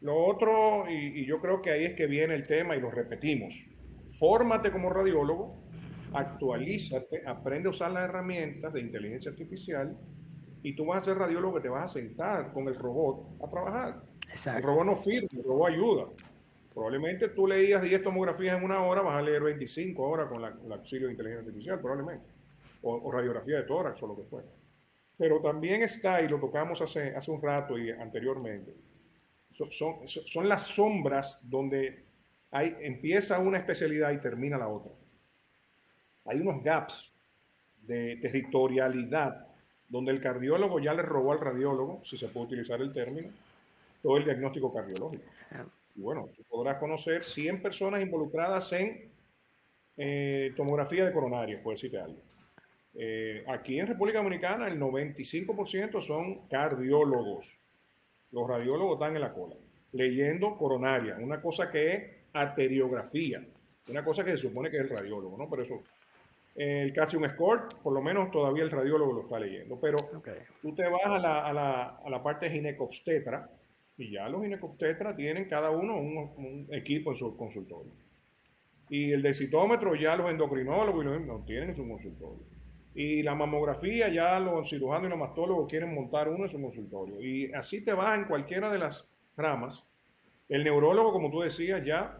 Lo 0.00 0.24
otro, 0.26 0.86
y, 0.90 1.20
y 1.20 1.26
yo 1.26 1.40
creo 1.40 1.62
que 1.62 1.70
ahí 1.70 1.84
es 1.84 1.94
que 1.94 2.06
viene 2.06 2.34
el 2.34 2.46
tema 2.46 2.76
y 2.76 2.80
lo 2.80 2.90
repetimos 2.90 3.54
fórmate 4.18 4.70
como 4.70 4.90
radiólogo, 4.90 5.50
actualízate, 6.12 7.22
aprende 7.26 7.68
a 7.68 7.70
usar 7.70 7.90
las 7.90 8.04
herramientas 8.04 8.72
de 8.72 8.80
inteligencia 8.80 9.30
artificial 9.30 9.96
y 10.62 10.76
tú 10.76 10.86
vas 10.86 11.00
a 11.00 11.04
ser 11.06 11.18
radiólogo 11.18 11.54
que 11.54 11.62
te 11.62 11.68
vas 11.68 11.90
a 11.90 11.94
sentar 11.94 12.52
con 12.52 12.68
el 12.68 12.76
robot 12.76 13.42
a 13.42 13.50
trabajar. 13.50 14.02
El 14.56 14.62
robot 14.62 14.86
no 14.86 14.96
firma, 14.96 15.28
el 15.32 15.42
robot 15.42 15.70
ayuda. 15.70 16.04
Probablemente 16.74 17.28
tú 17.28 17.46
leías 17.46 17.82
10 17.82 18.02
tomografías 18.02 18.56
en 18.56 18.64
una 18.64 18.82
hora, 18.82 19.02
vas 19.02 19.16
a 19.16 19.22
leer 19.22 19.42
25 19.42 20.04
ahora 20.04 20.28
con 20.28 20.40
la, 20.40 20.56
el 20.64 20.72
auxilio 20.72 21.06
de 21.06 21.12
inteligencia 21.12 21.46
artificial, 21.46 21.80
probablemente. 21.80 22.26
O, 22.82 23.12
radiografía 23.12 23.58
de 23.58 23.62
tórax 23.62 24.02
o 24.02 24.06
lo 24.06 24.16
que 24.16 24.24
fuera. 24.24 24.48
Pero 25.16 25.40
también 25.40 25.82
está, 25.82 26.20
y 26.22 26.28
lo 26.28 26.40
tocamos 26.40 26.80
hace, 26.80 27.14
hace 27.14 27.30
un 27.30 27.40
rato 27.40 27.78
y 27.78 27.90
anteriormente, 27.90 28.74
son, 29.70 30.06
son 30.06 30.48
las 30.48 30.62
sombras 30.62 31.38
donde 31.42 32.04
empieza 32.50 33.38
una 33.38 33.58
especialidad 33.58 34.10
y 34.12 34.18
termina 34.18 34.58
la 34.58 34.68
otra. 34.68 34.92
Hay 36.24 36.40
unos 36.40 36.62
gaps 36.62 37.12
de 37.82 38.16
territorialidad 38.16 39.46
donde 39.88 40.10
el 40.12 40.20
cardiólogo 40.20 40.80
ya 40.80 40.94
le 40.94 41.02
robó 41.02 41.32
al 41.32 41.40
radiólogo, 41.40 42.00
si 42.04 42.16
se 42.16 42.28
puede 42.28 42.46
utilizar 42.46 42.80
el 42.80 42.92
término, 42.92 43.28
todo 44.02 44.16
el 44.16 44.24
diagnóstico 44.24 44.72
cardiológico. 44.72 45.22
Bueno, 45.94 46.28
tú 46.34 46.42
podrás 46.44 46.76
conocer 46.76 47.22
100 47.22 47.62
personas 47.62 48.02
involucradas 48.02 48.72
en 48.72 49.12
eh, 49.96 50.52
tomografía 50.56 51.04
de 51.04 51.12
coronaria, 51.12 51.62
por 51.62 51.74
decirte 51.74 51.98
algo. 51.98 52.20
Eh, 52.94 53.44
aquí 53.48 53.78
en 53.78 53.86
República 53.86 54.18
Dominicana 54.18 54.68
el 54.68 54.78
95% 54.78 56.02
son 56.02 56.46
cardiólogos. 56.48 57.58
Los 58.30 58.48
radiólogos 58.48 58.94
están 58.94 59.14
en 59.14 59.22
la 59.22 59.32
cola, 59.32 59.56
leyendo 59.92 60.56
coronaria, 60.56 61.16
una 61.20 61.40
cosa 61.40 61.70
que 61.70 61.92
es 61.92 62.02
arteriografía, 62.32 63.44
una 63.88 64.04
cosa 64.04 64.24
que 64.24 64.30
se 64.32 64.38
supone 64.38 64.70
que 64.70 64.78
es 64.78 64.82
el 64.84 64.88
radiólogo, 64.88 65.36
¿no? 65.36 65.48
Pero 65.50 65.62
eso, 65.62 65.82
el 66.54 66.92
calcium 66.94 67.24
score, 67.30 67.64
por 67.82 67.92
lo 67.92 68.00
menos 68.00 68.30
todavía 68.30 68.62
el 68.62 68.70
radiólogo 68.70 69.12
lo 69.12 69.20
está 69.22 69.38
leyendo, 69.38 69.78
pero 69.78 69.98
tú 70.62 70.74
te 70.74 70.88
vas 70.88 71.06
a 71.06 71.18
la, 71.18 71.46
a, 71.46 71.52
la, 71.52 71.82
a 72.02 72.10
la, 72.10 72.22
parte 72.22 72.50
ginecobstetra 72.50 73.50
y 73.96 74.10
ya 74.10 74.28
los 74.28 74.42
ginecobstetras 74.42 75.16
tienen 75.16 75.48
cada 75.48 75.70
uno 75.70 75.96
un, 75.98 76.68
equipo 76.70 77.12
en 77.12 77.18
su 77.18 77.36
consultorio. 77.36 77.92
Y 78.88 79.12
el 79.12 79.22
decitómetro 79.22 79.94
ya 79.94 80.16
los 80.16 80.30
endocrinólogos 80.30 81.04
y 81.04 81.08
los, 81.08 81.20
no 81.22 81.44
tienen 81.44 81.70
en 81.70 81.76
su 81.76 81.88
consultorio. 81.88 82.44
Y 82.94 83.22
la 83.22 83.34
mamografía 83.34 84.08
ya 84.08 84.38
los 84.38 84.68
cirujanos 84.68 85.06
y 85.06 85.10
los 85.10 85.18
mastólogos 85.18 85.68
quieren 85.68 85.94
montar 85.94 86.28
uno 86.28 86.44
en 86.44 86.50
su 86.50 86.60
consultorio. 86.60 87.20
Y 87.20 87.52
así 87.52 87.82
te 87.82 87.92
vas 87.92 88.18
en 88.18 88.26
cualquiera 88.26 88.70
de 88.70 88.78
las 88.78 89.10
ramas. 89.36 89.88
El 90.48 90.64
neurólogo, 90.64 91.12
como 91.12 91.30
tú 91.30 91.40
decías, 91.40 91.82
ya 91.84 92.18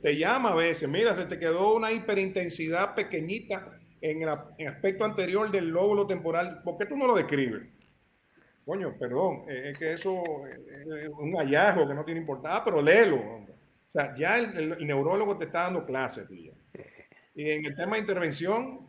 te 0.00 0.16
llama 0.16 0.50
a 0.50 0.54
veces, 0.54 0.88
mira, 0.88 1.16
se 1.16 1.26
te 1.26 1.38
quedó 1.38 1.74
una 1.74 1.92
hiperintensidad 1.92 2.94
pequeñita 2.94 3.78
en 4.00 4.22
el 4.22 4.68
aspecto 4.68 5.04
anterior 5.04 5.50
del 5.50 5.68
lóbulo 5.68 6.06
temporal, 6.06 6.62
¿por 6.62 6.78
qué 6.78 6.86
tú 6.86 6.96
no 6.96 7.06
lo 7.06 7.16
describes? 7.16 7.62
Coño, 8.68 8.94
perdón, 8.98 9.44
eh, 9.48 9.70
es 9.70 9.78
que 9.78 9.94
eso 9.94 10.22
es 10.46 11.08
un 11.18 11.32
hallazgo 11.38 11.88
que 11.88 11.94
no 11.94 12.04
tiene 12.04 12.20
importancia, 12.20 12.58
ah, 12.58 12.62
pero 12.62 12.82
léelo. 12.82 13.16
O 13.16 13.46
sea, 13.94 14.14
ya 14.14 14.36
el, 14.36 14.86
neurólogo 14.86 15.38
te 15.38 15.46
está 15.46 15.62
dando 15.62 15.86
clases, 15.86 16.28
tío. 16.28 16.52
Y 17.34 17.50
en 17.50 17.64
el 17.64 17.74
tema 17.74 17.94
de 17.94 18.00
intervención, 18.00 18.80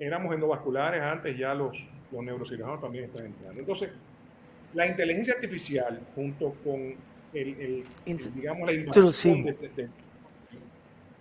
éramos 0.00 0.34
endovasculares 0.34 1.00
antes, 1.00 1.38
ya 1.38 1.54
los, 1.54 1.76
los 2.10 2.24
neurocirujanos 2.24 2.80
también 2.80 3.04
están 3.04 3.26
entrando. 3.26 3.60
Entonces, 3.60 3.90
la 4.72 4.84
inteligencia 4.84 5.34
artificial, 5.34 6.00
junto 6.16 6.56
con 6.64 6.96
el, 7.34 7.84
digamos, 8.34 8.66
la 8.66 8.72
innovación 8.72 9.44
de, 9.44 9.88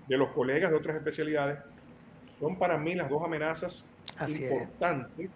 de 0.07 0.17
los 0.17 0.31
colegas 0.31 0.71
de 0.71 0.77
otras 0.77 0.95
especialidades, 0.95 1.59
son 2.39 2.57
para 2.57 2.75
mí 2.75 2.95
las 2.95 3.07
dos 3.07 3.23
amenazas 3.23 3.85
importantes. 4.27 5.29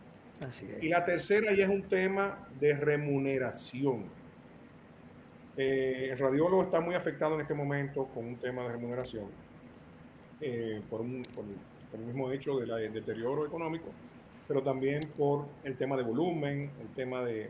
Y 0.82 0.90
la 0.90 1.04
tercera 1.04 1.54
ya 1.56 1.66
es 1.66 1.70
un 1.70 1.84
tema 1.84 2.48
de 2.60 2.76
remuneración. 2.76 4.06
Eh, 5.58 6.10
el 6.12 6.18
radiólogo 6.18 6.64
está 6.64 6.80
muy 6.80 6.96
afectado 6.96 7.36
en 7.36 7.42
este 7.42 7.54
momento 7.54 8.06
con 8.14 8.26
un 8.26 8.36
tema 8.36 8.64
de 8.64 8.74
remuneración, 8.74 9.26
eh, 10.40 10.82
por, 10.90 11.02
un, 11.02 11.24
el 11.94 12.00
mismo 12.00 12.32
hecho 12.32 12.60
del 12.60 12.94
deterioro 12.94 13.46
económico, 13.46 13.88
pero 14.48 14.62
también 14.62 15.02
por 15.18 15.48
el 15.64 15.76
tema 15.76 15.98
de 15.98 16.04
volumen, 16.04 16.70
el 16.80 16.88
tema 16.96 17.26
de 17.26 17.50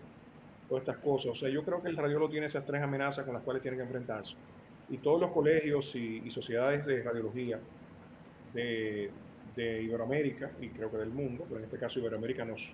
todas 0.70 0.84
estas 0.84 0.98
cosas. 0.98 1.32
O 1.32 1.36
sea, 1.36 1.50
yo 1.50 1.64
creo 1.66 1.82
que 1.82 1.90
el 1.90 1.98
radiólogo 1.98 2.32
tiene 2.32 2.46
esas 2.46 2.66
tres 2.66 2.82
amenazas 2.82 3.26
con 3.26 3.34
las 3.34 3.44
cuales 3.44 3.62
tiene 3.62 3.76
que 3.76 3.84
enfrentarse 3.84 4.36
y 4.90 4.98
todos 4.98 5.20
los 5.20 5.32
colegios 5.32 5.94
y, 5.96 6.30
sociedades 6.30 6.86
de 6.86 7.04
radiología 7.04 7.60
de, 8.54 9.10
Iberoamérica 9.58 10.52
y 10.62 10.70
creo 10.70 10.92
que 10.92 10.98
del 10.98 11.10
mundo, 11.10 11.46
pero 11.48 11.60
en 11.60 11.66
este 11.66 11.78
caso 11.78 12.00
Iberoamérica 12.00 12.46
nos, 12.46 12.72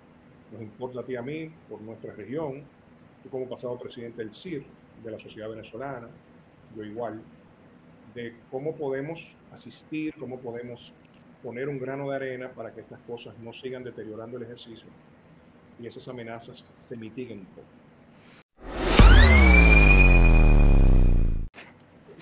nos 0.52 0.62
importa 0.62 1.00
a 1.00 1.04
ti 1.04 1.16
a 1.16 1.22
mí 1.22 1.50
por 1.68 1.80
nuestra 1.80 2.12
región, 2.14 2.62
tú 3.22 3.30
como 3.30 3.48
pasado 3.48 3.78
presidente 3.78 4.22
del 4.22 4.34
CIR, 4.34 4.64
de 5.02 5.10
la 5.10 5.18
sociedad 5.18 5.48
venezolana, 5.48 6.08
yo 6.76 6.84
igual, 6.84 7.20
de 8.14 8.34
cómo 8.50 8.74
podemos 8.74 9.34
asistir, 9.52 10.14
cómo 10.18 10.38
podemos 10.38 10.92
poner 11.42 11.68
un 11.68 11.78
grano 11.78 12.10
de 12.10 12.16
arena 12.16 12.50
para 12.50 12.72
que 12.72 12.80
estas 12.80 13.00
cosas 13.00 13.38
no 13.38 13.52
sigan 13.52 13.84
deteriorando 13.84 14.36
el 14.38 14.44
ejercicio 14.44 14.88
y 15.80 15.86
esas 15.86 16.06
amenazas 16.08 16.64
se 16.88 16.96
mitiguen 16.96 17.40
un 17.40 17.46
poco. 17.46 17.83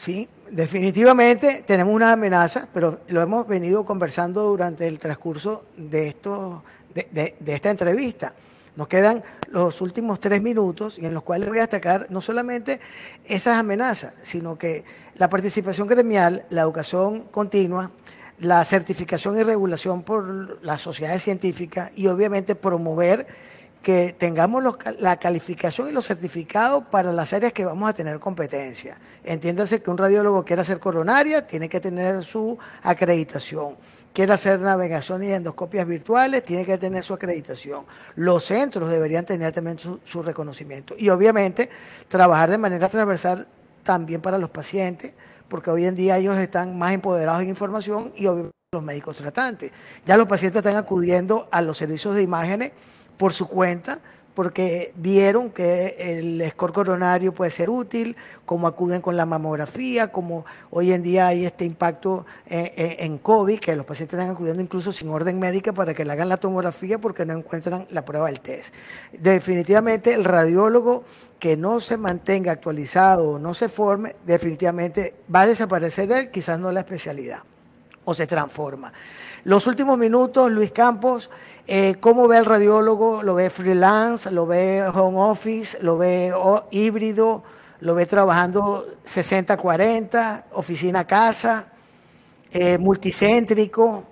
Sí, 0.02 0.28
definitivamente 0.50 1.62
tenemos 1.64 1.94
una 1.94 2.10
amenaza, 2.10 2.66
pero 2.74 3.02
lo 3.06 3.22
hemos 3.22 3.46
venido 3.46 3.84
conversando 3.84 4.42
durante 4.42 4.88
el 4.88 4.98
transcurso 4.98 5.66
de, 5.76 6.08
esto, 6.08 6.64
de, 6.92 7.36
esta 7.46 7.70
entrevista. 7.70 8.32
Nos 8.74 8.88
quedan 8.88 9.22
los 9.52 9.80
últimos 9.80 10.18
tres 10.18 10.42
minutos 10.42 10.98
y 10.98 11.06
en 11.06 11.14
los 11.14 11.22
cuales 11.22 11.48
voy 11.48 11.58
a 11.58 11.60
destacar 11.60 12.08
no 12.10 12.20
solamente 12.20 12.80
esas 13.24 13.56
amenazas, 13.58 14.12
sino 14.24 14.58
que 14.58 14.82
la 15.14 15.30
participación 15.30 15.86
gremial, 15.86 16.46
la 16.50 16.62
educación 16.62 17.20
continua, 17.30 17.92
la 18.40 18.64
certificación 18.64 19.38
y 19.38 19.44
regulación 19.44 20.02
por 20.02 20.64
las 20.64 20.80
sociedades 20.80 21.22
científicas 21.22 21.92
y 21.94 22.08
obviamente 22.08 22.56
promover 22.56 23.28
que 23.82 24.14
tengamos 24.16 24.62
la 25.00 25.16
calificación 25.16 25.88
y 25.88 25.92
los 25.92 26.06
certificados 26.06 26.84
para 26.90 27.12
las 27.12 27.32
áreas 27.32 27.52
que 27.52 27.64
vamos 27.64 27.90
a 27.90 27.92
tener 27.92 28.20
competencia. 28.20 28.96
Entiéndase 29.24 29.82
que 29.82 29.90
un 29.90 29.98
radiólogo 29.98 30.44
quiera 30.44 30.62
hacer 30.62 30.78
coronaria, 30.78 31.46
tiene 31.46 31.68
que 31.68 31.80
tener 31.80 32.22
su 32.22 32.56
acreditación. 32.82 33.76
Quiere 34.12 34.34
hacer 34.34 34.60
navegación 34.60 35.24
y 35.24 35.32
endoscopias 35.32 35.86
virtuales, 35.86 36.44
tiene 36.44 36.64
que 36.64 36.78
tener 36.78 37.02
su 37.02 37.14
acreditación. 37.14 37.84
Los 38.14 38.44
centros 38.44 38.88
deberían 38.88 39.24
tener 39.24 39.52
también 39.52 39.78
su, 39.78 39.98
su 40.04 40.22
reconocimiento. 40.22 40.94
Y 40.96 41.08
obviamente 41.08 41.68
trabajar 42.08 42.50
de 42.50 42.58
manera 42.58 42.88
transversal 42.88 43.48
también 43.82 44.20
para 44.20 44.38
los 44.38 44.50
pacientes, 44.50 45.12
porque 45.48 45.70
hoy 45.70 45.86
en 45.86 45.96
día 45.96 46.18
ellos 46.18 46.38
están 46.38 46.78
más 46.78 46.92
empoderados 46.92 47.42
en 47.42 47.48
información 47.48 48.12
y 48.16 48.26
obviamente 48.26 48.56
los 48.72 48.82
médicos 48.82 49.16
tratantes. 49.16 49.72
Ya 50.06 50.16
los 50.16 50.28
pacientes 50.28 50.58
están 50.58 50.76
acudiendo 50.76 51.48
a 51.50 51.60
los 51.60 51.76
servicios 51.76 52.14
de 52.14 52.22
imágenes 52.22 52.72
por 53.22 53.32
su 53.32 53.46
cuenta 53.46 54.00
porque 54.34 54.92
vieron 54.96 55.50
que 55.50 55.94
el 55.96 56.50
score 56.50 56.72
coronario 56.72 57.32
puede 57.32 57.52
ser 57.52 57.70
útil, 57.70 58.16
como 58.44 58.66
acuden 58.66 59.00
con 59.00 59.16
la 59.16 59.26
mamografía, 59.26 60.10
como 60.10 60.44
hoy 60.72 60.90
en 60.90 61.04
día 61.04 61.28
hay 61.28 61.44
este 61.44 61.64
impacto 61.64 62.26
eh, 62.46 62.72
eh, 62.76 62.96
en 62.98 63.18
COVID, 63.18 63.60
que 63.60 63.76
los 63.76 63.86
pacientes 63.86 64.18
están 64.18 64.34
acudiendo 64.34 64.60
incluso 64.60 64.90
sin 64.90 65.08
orden 65.08 65.38
médica 65.38 65.72
para 65.72 65.94
que 65.94 66.04
le 66.04 66.10
hagan 66.10 66.28
la 66.28 66.38
tomografía 66.38 66.98
porque 66.98 67.24
no 67.24 67.34
encuentran 67.34 67.86
la 67.90 68.04
prueba 68.04 68.26
del 68.26 68.40
test. 68.40 68.74
Definitivamente 69.12 70.12
el 70.14 70.24
radiólogo 70.24 71.04
que 71.38 71.56
no 71.56 71.78
se 71.78 71.96
mantenga 71.96 72.50
actualizado 72.50 73.30
o 73.30 73.38
no 73.38 73.54
se 73.54 73.68
forme, 73.68 74.16
definitivamente 74.26 75.14
va 75.32 75.42
a 75.42 75.46
desaparecer 75.46 76.10
él, 76.10 76.32
quizás 76.32 76.58
no 76.58 76.72
la 76.72 76.80
especialidad, 76.80 77.42
o 78.04 78.14
se 78.14 78.26
transforma. 78.26 78.92
Los 79.44 79.66
últimos 79.66 79.98
minutos, 79.98 80.52
Luis 80.52 80.70
Campos, 80.70 81.28
eh, 81.66 81.96
¿cómo 81.98 82.28
ve 82.28 82.38
el 82.38 82.44
radiólogo? 82.44 83.24
¿Lo 83.24 83.34
ve 83.34 83.50
freelance? 83.50 84.30
¿Lo 84.30 84.46
ve 84.46 84.84
home 84.86 85.18
office? 85.18 85.82
¿Lo 85.82 85.98
ve 85.98 86.32
híbrido? 86.70 87.42
¿Lo 87.80 87.96
ve 87.96 88.06
trabajando 88.06 88.86
60-40? 89.04 90.44
¿Oficina-casa? 90.52 91.64
Eh, 92.52 92.78
¿Multicéntrico? 92.78 94.04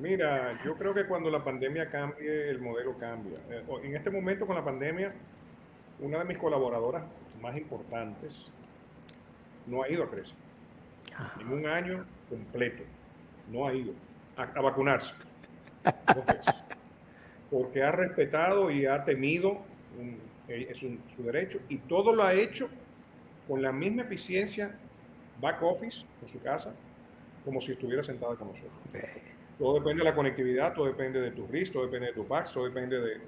Mira, 0.00 0.58
yo 0.64 0.76
creo 0.76 0.94
que 0.94 1.04
cuando 1.06 1.28
la 1.28 1.44
pandemia 1.44 1.90
cambie, 1.90 2.48
el 2.48 2.58
modelo 2.62 2.96
cambia. 2.96 3.38
Eh, 3.50 3.64
en 3.84 3.96
este 3.96 4.08
momento 4.08 4.46
con 4.46 4.56
la 4.56 4.64
pandemia, 4.64 5.12
una 6.00 6.20
de 6.20 6.24
mis 6.24 6.38
colaboradoras 6.38 7.02
más 7.42 7.54
importantes 7.54 8.50
no 9.68 9.82
ha 9.82 9.88
ido 9.88 10.04
a 10.04 10.10
crecer. 10.10 10.36
En 11.40 11.52
un 11.52 11.66
año 11.66 12.04
completo. 12.28 12.82
No 13.50 13.66
ha 13.66 13.74
ido 13.74 13.92
a, 14.36 14.46
vacunarse. 14.60 15.14
Porque 17.50 17.82
ha 17.82 17.92
respetado 17.92 18.70
y 18.70 18.86
ha 18.86 19.04
temido 19.04 19.62
eh, 20.48 20.72
su, 20.74 21.22
derecho 21.22 21.60
y 21.68 21.78
todo 21.78 22.14
lo 22.14 22.22
ha 22.22 22.34
hecho 22.34 22.68
con 23.46 23.62
la 23.62 23.72
misma 23.72 24.02
eficiencia 24.02 24.74
back 25.40 25.62
office 25.62 26.04
en 26.22 26.28
su 26.32 26.40
casa 26.40 26.74
como 27.44 27.60
si 27.60 27.72
estuviera 27.72 28.02
sentada 28.02 28.34
con 28.36 28.48
nosotros. 28.48 28.72
Todo 29.58 29.74
depende 29.74 30.04
de 30.04 30.10
la 30.10 30.14
conectividad, 30.14 30.74
todo 30.74 30.86
depende 30.86 31.20
de 31.20 31.30
tu 31.30 31.46
RIS, 31.46 31.72
todo 31.72 31.86
depende 31.86 32.08
de 32.08 32.12
tu 32.12 32.26
PAX, 32.26 32.52
todo 32.52 32.64
depende 32.64 33.00
de, 33.00 33.14
de, 33.14 33.20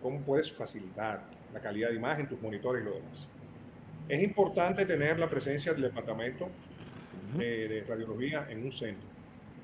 cómo 0.00 0.20
puedes 0.20 0.50
facilitar 0.52 1.22
la 1.52 1.60
calidad 1.60 1.90
de 1.90 1.96
imagen, 1.96 2.28
tus 2.28 2.40
monitores 2.40 2.82
y 2.82 2.84
lo 2.86 2.94
demás. 2.94 3.28
Es 4.08 4.22
importante 4.22 4.84
tener 4.84 5.18
la 5.18 5.28
presencia 5.28 5.72
del 5.72 5.82
departamento 5.82 6.48
eh, 7.40 7.66
de 7.68 7.84
radiología 7.88 8.46
en 8.50 8.64
un 8.64 8.72
centro, 8.72 9.08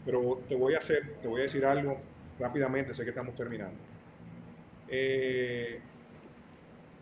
pero 0.04 0.40
te 0.48 0.54
voy 0.54 0.74
a 0.74 0.78
hacer, 0.78 1.16
te 1.20 1.28
voy 1.28 1.40
a 1.40 1.44
decir 1.44 1.64
algo 1.64 2.00
rápidamente, 2.38 2.94
sé 2.94 3.04
que 3.04 3.10
estamos 3.10 3.34
terminando. 3.34 3.76
Eh, 4.88 5.78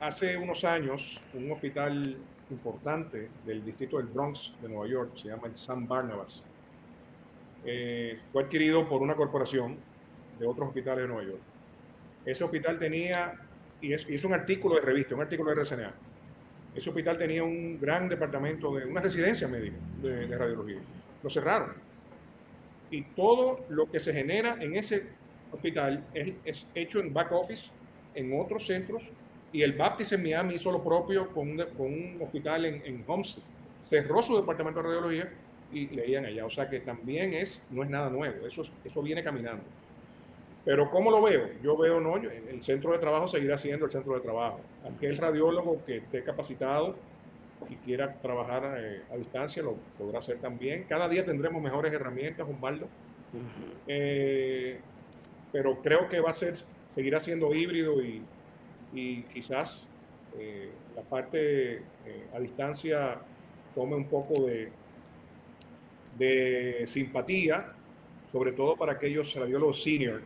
hace 0.01 0.37
unos 0.37 0.65
años, 0.65 1.21
un 1.33 1.53
hospital 1.53 2.17
importante 2.51 3.29
del 3.47 3.65
distrito 3.65 3.99
del 3.99 4.09
Bronx 4.09 4.53
de 4.61 4.69
Nueva 4.69 4.89
York, 4.89 5.13
se 5.17 5.29
llama 5.29 5.47
el 5.47 5.57
San 5.57 5.87
Barnabas, 5.87 6.43
eh, 7.65 8.19
fue 8.33 8.43
adquirido 8.43 8.89
por 8.89 9.01
una 9.01 9.15
corporación 9.15 9.77
de 10.41 10.47
otros 10.47 10.69
hospitales 10.69 11.03
de 11.03 11.09
Nueva 11.09 11.23
York. 11.23 11.41
Ese 12.27 12.43
hospital 12.43 12.81
tenía, 12.81 13.35
y 13.81 13.93
es, 13.93 14.05
es 14.09 14.25
un 14.25 14.35
artículo 14.35 14.75
de 14.75 14.81
revista, 14.81 15.15
un 15.15 15.21
artículo 15.21 15.55
de 15.55 15.63
RCNA, 15.63 15.95
ese 16.79 16.91
hospital 16.91 17.19
tenía 17.19 17.43
un 17.43 17.79
gran 17.81 18.09
departamento 18.09 18.75
de 18.75 18.87
una 18.87 19.01
residencia 19.01 19.49
médica 19.49 19.77
de, 20.03 20.27
radiología. 20.37 20.79
Lo 21.23 21.31
cerraron. 21.31 21.73
Y 22.91 23.03
todo 23.03 23.67
lo 23.69 23.91
que 23.91 24.01
se 24.01 24.13
genera 24.13 24.57
en 24.61 24.77
ese 24.77 25.07
hospital 25.53 26.05
es, 26.15 26.67
hecho 26.75 27.01
en 27.01 27.13
back 27.13 27.33
office, 27.33 27.71
en 28.15 28.39
otros 28.41 28.67
centros, 28.67 29.11
y 29.53 29.63
el 29.63 29.73
Baptist 29.73 30.13
en 30.13 30.23
Miami 30.23 30.55
hizo 30.55 30.71
lo 30.71 30.83
propio 30.83 31.29
con 31.29 31.49
un, 31.49 32.19
hospital 32.21 32.65
en, 32.65 32.83
en, 32.85 33.05
Homestead. 33.07 33.43
Cerró 33.83 34.23
su 34.23 34.37
departamento 34.37 34.81
de 34.83 34.89
radiología 34.89 35.33
y 35.73 35.87
leían 35.89 36.27
allá. 36.27 36.45
O 36.45 36.51
sea 36.51 36.69
que 36.69 36.81
también 36.81 37.35
es, 37.35 37.63
no 37.71 37.83
es 37.83 37.91
nada 37.91 38.11
nuevo, 38.11 38.47
eso, 38.47 38.63
eso 38.85 39.03
viene 39.03 39.23
caminando. 39.23 39.63
Pero 40.69 40.91
¿cómo 40.91 41.11
lo 41.11 41.23
veo? 41.23 41.49
Yo 41.63 41.79
veo, 41.79 41.99
no, 41.99 42.17
el 42.17 42.63
centro 42.63 42.93
de 42.93 42.99
trabajo 42.99 43.27
seguirá 43.27 43.57
siendo 43.57 43.87
el 43.87 43.91
centro 43.91 44.13
de 44.13 44.21
trabajo. 44.21 44.61
Aquel 44.85 45.17
radiólogo 45.17 45.83
que 45.87 45.97
esté 45.97 46.23
capacitado 46.23 46.95
y 47.71 47.77
quiera 47.77 48.13
trabajar 48.21 48.77
eh, 48.79 49.01
a 49.11 49.17
distancia 49.17 49.63
lo 49.63 49.77
podrá 49.97 50.19
hacer 50.19 50.37
también. 50.41 50.85
Cada 50.87 51.09
día 51.09 51.25
tendremos 51.25 51.63
mejores 51.63 51.91
herramientas, 51.91 52.47
Osvaldo. 52.47 52.87
Eh, 53.87 54.79
pero 55.53 55.81
creo 55.81 56.07
que 56.07 56.21
va 56.21 56.33
a 56.33 56.35
ser, 56.35 56.53
seguirá 56.95 57.19
siendo 57.19 57.55
híbrido 57.55 58.03
y, 58.03 58.23
quizás 59.33 59.89
eh, 60.39 60.69
la 60.95 61.01
parte 61.01 61.81
a 62.35 62.39
distancia 62.41 63.17
tome 63.75 63.97
un 63.97 64.05
poco 64.05 64.45
de, 64.45 64.71
de 66.19 66.85
simpatía, 66.87 67.73
sobre 68.31 68.53
todo 68.53 68.77
para 68.77 68.93
aquellos 68.93 69.35
radiólogos 69.35 69.83
senior 69.83 70.21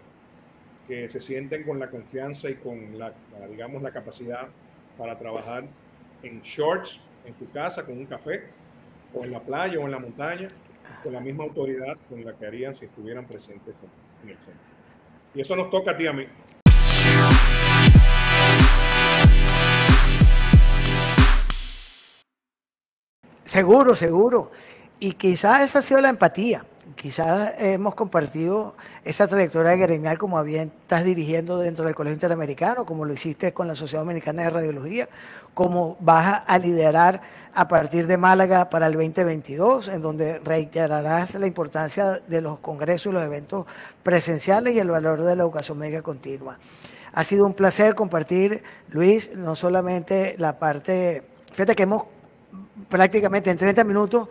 que 0.86 1.08
se 1.08 1.20
sienten 1.20 1.64
con 1.64 1.78
la 1.78 1.90
confianza 1.90 2.50
y 2.50 2.54
con 2.54 2.98
la, 2.98 3.12
digamos, 3.48 3.82
la 3.82 3.92
capacidad 3.92 4.48
para 4.98 5.18
trabajar 5.18 5.64
en 6.22 6.40
shorts, 6.42 7.00
en 7.24 7.36
su 7.38 7.50
casa, 7.50 7.84
con 7.84 7.98
un 7.98 8.06
café, 8.06 8.44
o 9.14 9.24
en 9.24 9.32
la 9.32 9.40
playa 9.40 9.78
o 9.78 9.84
en 9.84 9.90
la 9.90 9.98
montaña, 9.98 10.48
con 11.02 11.12
la 11.12 11.20
misma 11.20 11.44
autoridad 11.44 11.96
con 12.08 12.24
la 12.24 12.32
que 12.34 12.46
harían 12.46 12.74
si 12.74 12.86
estuvieran 12.86 13.26
presentes 13.26 13.74
en 14.22 14.30
el 14.30 14.36
centro. 14.36 14.72
Y 15.34 15.40
eso 15.40 15.56
nos 15.56 15.70
toca 15.70 15.92
a 15.92 15.96
ti 15.96 16.06
a 16.06 16.12
mí. 16.12 16.26
Seguro, 23.44 23.94
seguro. 23.94 24.50
Y 25.02 25.14
quizás 25.14 25.62
esa 25.62 25.80
ha 25.80 25.82
sido 25.82 26.00
la 26.00 26.10
empatía 26.10 26.64
quizás 26.94 27.54
hemos 27.58 27.96
compartido 27.96 28.76
esa 29.04 29.26
trayectoria 29.26 29.74
gremial 29.74 30.16
como 30.16 30.40
bien 30.44 30.70
estás 30.82 31.02
dirigiendo 31.02 31.58
dentro 31.58 31.84
del 31.84 31.94
Colegio 31.96 32.14
Interamericano, 32.14 32.84
como 32.84 33.04
lo 33.04 33.12
hiciste 33.12 33.52
con 33.52 33.66
la 33.66 33.74
Sociedad 33.74 34.02
Dominicana 34.02 34.42
de 34.42 34.50
Radiología, 34.50 35.08
como 35.54 35.96
vas 35.98 36.44
a 36.46 36.58
liderar 36.58 37.20
a 37.54 37.66
partir 37.66 38.06
de 38.06 38.16
Málaga 38.16 38.70
para 38.70 38.86
el 38.86 38.92
2022, 38.92 39.88
en 39.88 40.02
donde 40.02 40.38
reiterarás 40.38 41.34
la 41.34 41.48
importancia 41.48 42.20
de 42.28 42.40
los 42.40 42.60
congresos 42.60 43.10
y 43.10 43.14
los 43.14 43.24
eventos 43.24 43.66
presenciales 44.04 44.74
y 44.76 44.78
el 44.78 44.90
valor 44.90 45.22
de 45.22 45.34
la 45.34 45.42
educación 45.42 45.78
médica 45.78 46.02
continua. 46.02 46.58
Ha 47.12 47.24
sido 47.24 47.44
un 47.44 47.54
placer 47.54 47.96
compartir, 47.96 48.62
Luis, 48.90 49.30
no 49.34 49.56
solamente 49.56 50.36
la 50.38 50.58
parte, 50.58 51.24
fíjate 51.50 51.74
que 51.74 51.82
hemos 51.82 52.04
prácticamente 52.88 53.50
en 53.50 53.56
30 53.56 53.82
minutos 53.82 54.28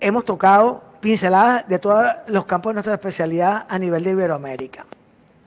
hemos 0.00 0.24
tocado 0.24 0.82
pinceladas 1.00 1.66
de 1.68 1.78
todos 1.78 2.06
los 2.26 2.44
campos 2.46 2.70
de 2.70 2.74
nuestra 2.74 2.94
especialidad 2.94 3.66
a 3.68 3.78
nivel 3.78 4.04
de 4.04 4.10
Iberoamérica. 4.10 4.86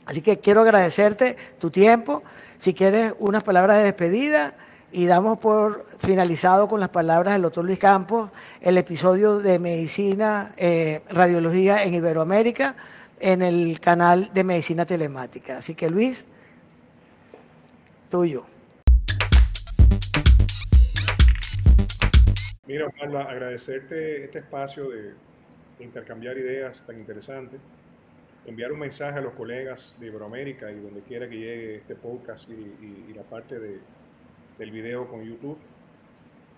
Así 0.06 0.22
que 0.22 0.39
quiero 0.39 0.62
agradecerte 0.62 1.38
tu 1.60 1.70
tiempo. 1.70 2.24
Si 2.58 2.74
quieres 2.74 3.13
unas 3.20 3.44
palabras 3.44 3.78
de 3.78 3.84
despedida 3.84 4.54
y 4.92 5.06
damos 5.06 5.39
por 5.39 5.86
finalizado 6.00 6.68
con 6.68 6.80
las 6.80 6.89
palabras 6.89 7.34
del 7.34 7.44
doctor 7.44 7.66
Luis 7.66 7.80
Campos 7.80 8.30
el 8.62 8.78
episodio 8.78 9.39
de 9.39 9.60
Medicina, 9.60 10.54
eh, 10.58 11.02
Radiología 11.10 11.84
en 11.84 11.94
Iberoamérica 11.94 12.76
en 13.20 13.42
el 13.42 13.80
canal 13.80 14.32
de 14.34 14.44
Medicina 14.44 14.86
Telemática. 14.86 15.58
Así 15.58 15.76
que 15.76 15.89
Luis, 15.89 16.26
tuyo. 18.10 18.53
Mira, 22.74 22.91
agradecerte 23.30 24.24
este 24.24 24.39
espacio 24.39 24.89
de, 24.89 25.13
intercambiar 25.80 26.36
ideas 26.39 26.84
tan 26.84 26.97
interesantes, 26.97 27.59
enviar 28.47 28.71
un 28.71 28.80
mensaje 28.80 29.19
a 29.19 29.21
los 29.21 29.34
colegas 29.34 29.95
de 29.99 30.07
Iberoamérica 30.07 30.71
y 30.71 30.80
donde 30.80 31.01
quiera 31.01 31.30
que 31.30 31.36
llegue 31.36 31.76
este 31.76 31.93
podcast 31.93 32.49
y, 32.49 33.13
la 33.13 33.21
parte 33.21 33.59
de, 33.59 33.78
del 34.57 34.71
video 34.71 35.07
con 35.07 35.24
YouTube. 35.24 35.59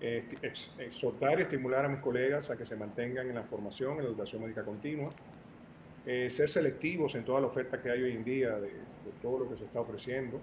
exhortar 0.00 1.38
y 1.38 1.42
estimular 1.42 1.84
a 1.84 1.88
mis 1.90 2.00
colegas 2.00 2.48
a 2.48 2.56
que 2.56 2.64
se 2.64 2.76
mantengan 2.76 3.28
en 3.28 3.34
la 3.34 3.42
formación, 3.42 3.98
en 3.98 4.04
la 4.04 4.08
educación 4.08 4.40
médica 4.40 4.64
continua, 4.64 5.10
eh, 6.06 6.30
ser 6.30 6.48
selectivos 6.48 7.14
en 7.14 7.26
toda 7.26 7.42
la 7.42 7.48
oferta 7.48 7.82
que 7.82 7.90
hay 7.90 8.02
hoy 8.02 8.12
en 8.12 8.24
día 8.24 8.58
de, 8.58 8.70
todo 9.20 9.40
lo 9.40 9.50
que 9.50 9.58
se 9.58 9.64
está 9.64 9.80
ofreciendo, 9.80 10.40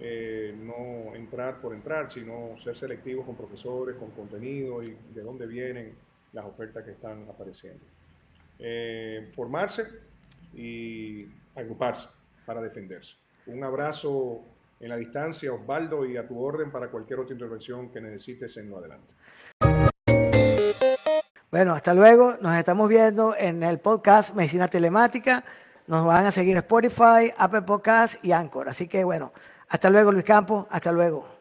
eh, 0.00 0.54
no 0.58 1.14
entrar 1.14 1.60
por 1.60 1.74
entrar, 1.74 2.10
sino 2.10 2.56
ser 2.58 2.76
selectivos 2.76 3.26
con 3.26 3.36
profesores, 3.36 3.96
con 3.96 4.10
contenido 4.10 4.82
y 4.82 4.96
de 5.14 5.22
dónde 5.22 5.46
vienen 5.46 5.94
las 6.32 6.44
ofertas 6.44 6.84
que 6.84 6.92
están 6.92 7.26
apareciendo. 7.28 7.84
Eh, 8.58 9.30
formarse 9.34 9.86
y 10.54 11.26
agruparse 11.54 12.08
para 12.46 12.60
defenderse. 12.60 13.16
Un 13.46 13.64
abrazo 13.64 14.42
en 14.80 14.88
la 14.88 14.96
distancia, 14.96 15.52
Osvaldo, 15.52 16.04
y 16.06 16.16
a 16.16 16.26
tu 16.26 16.40
orden 16.40 16.70
para 16.70 16.88
cualquier 16.88 17.20
otra 17.20 17.34
intervención 17.34 17.90
que 17.90 18.00
necesites 18.00 18.56
en 18.56 18.70
lo 18.70 18.78
adelante. 18.78 19.12
Bueno, 21.50 21.74
hasta 21.74 21.92
luego. 21.92 22.36
Nos 22.40 22.56
estamos 22.56 22.88
viendo 22.88 23.36
en 23.36 23.62
el 23.62 23.78
podcast 23.78 24.34
Medicina 24.34 24.68
Telemática. 24.68 25.44
Nos 25.86 26.06
van 26.06 26.24
a 26.24 26.32
seguir 26.32 26.56
Spotify, 26.56 27.30
Apple 27.36 27.62
Podcast 27.62 28.24
y 28.24 28.32
Anchor. 28.32 28.68
Así 28.68 28.88
que 28.88 29.04
bueno, 29.04 29.32
hasta 29.72 29.88
luego 29.88 30.12
Luis 30.12 30.24
Campos. 30.26 30.66
Hasta 30.68 30.92
luego. 30.92 31.31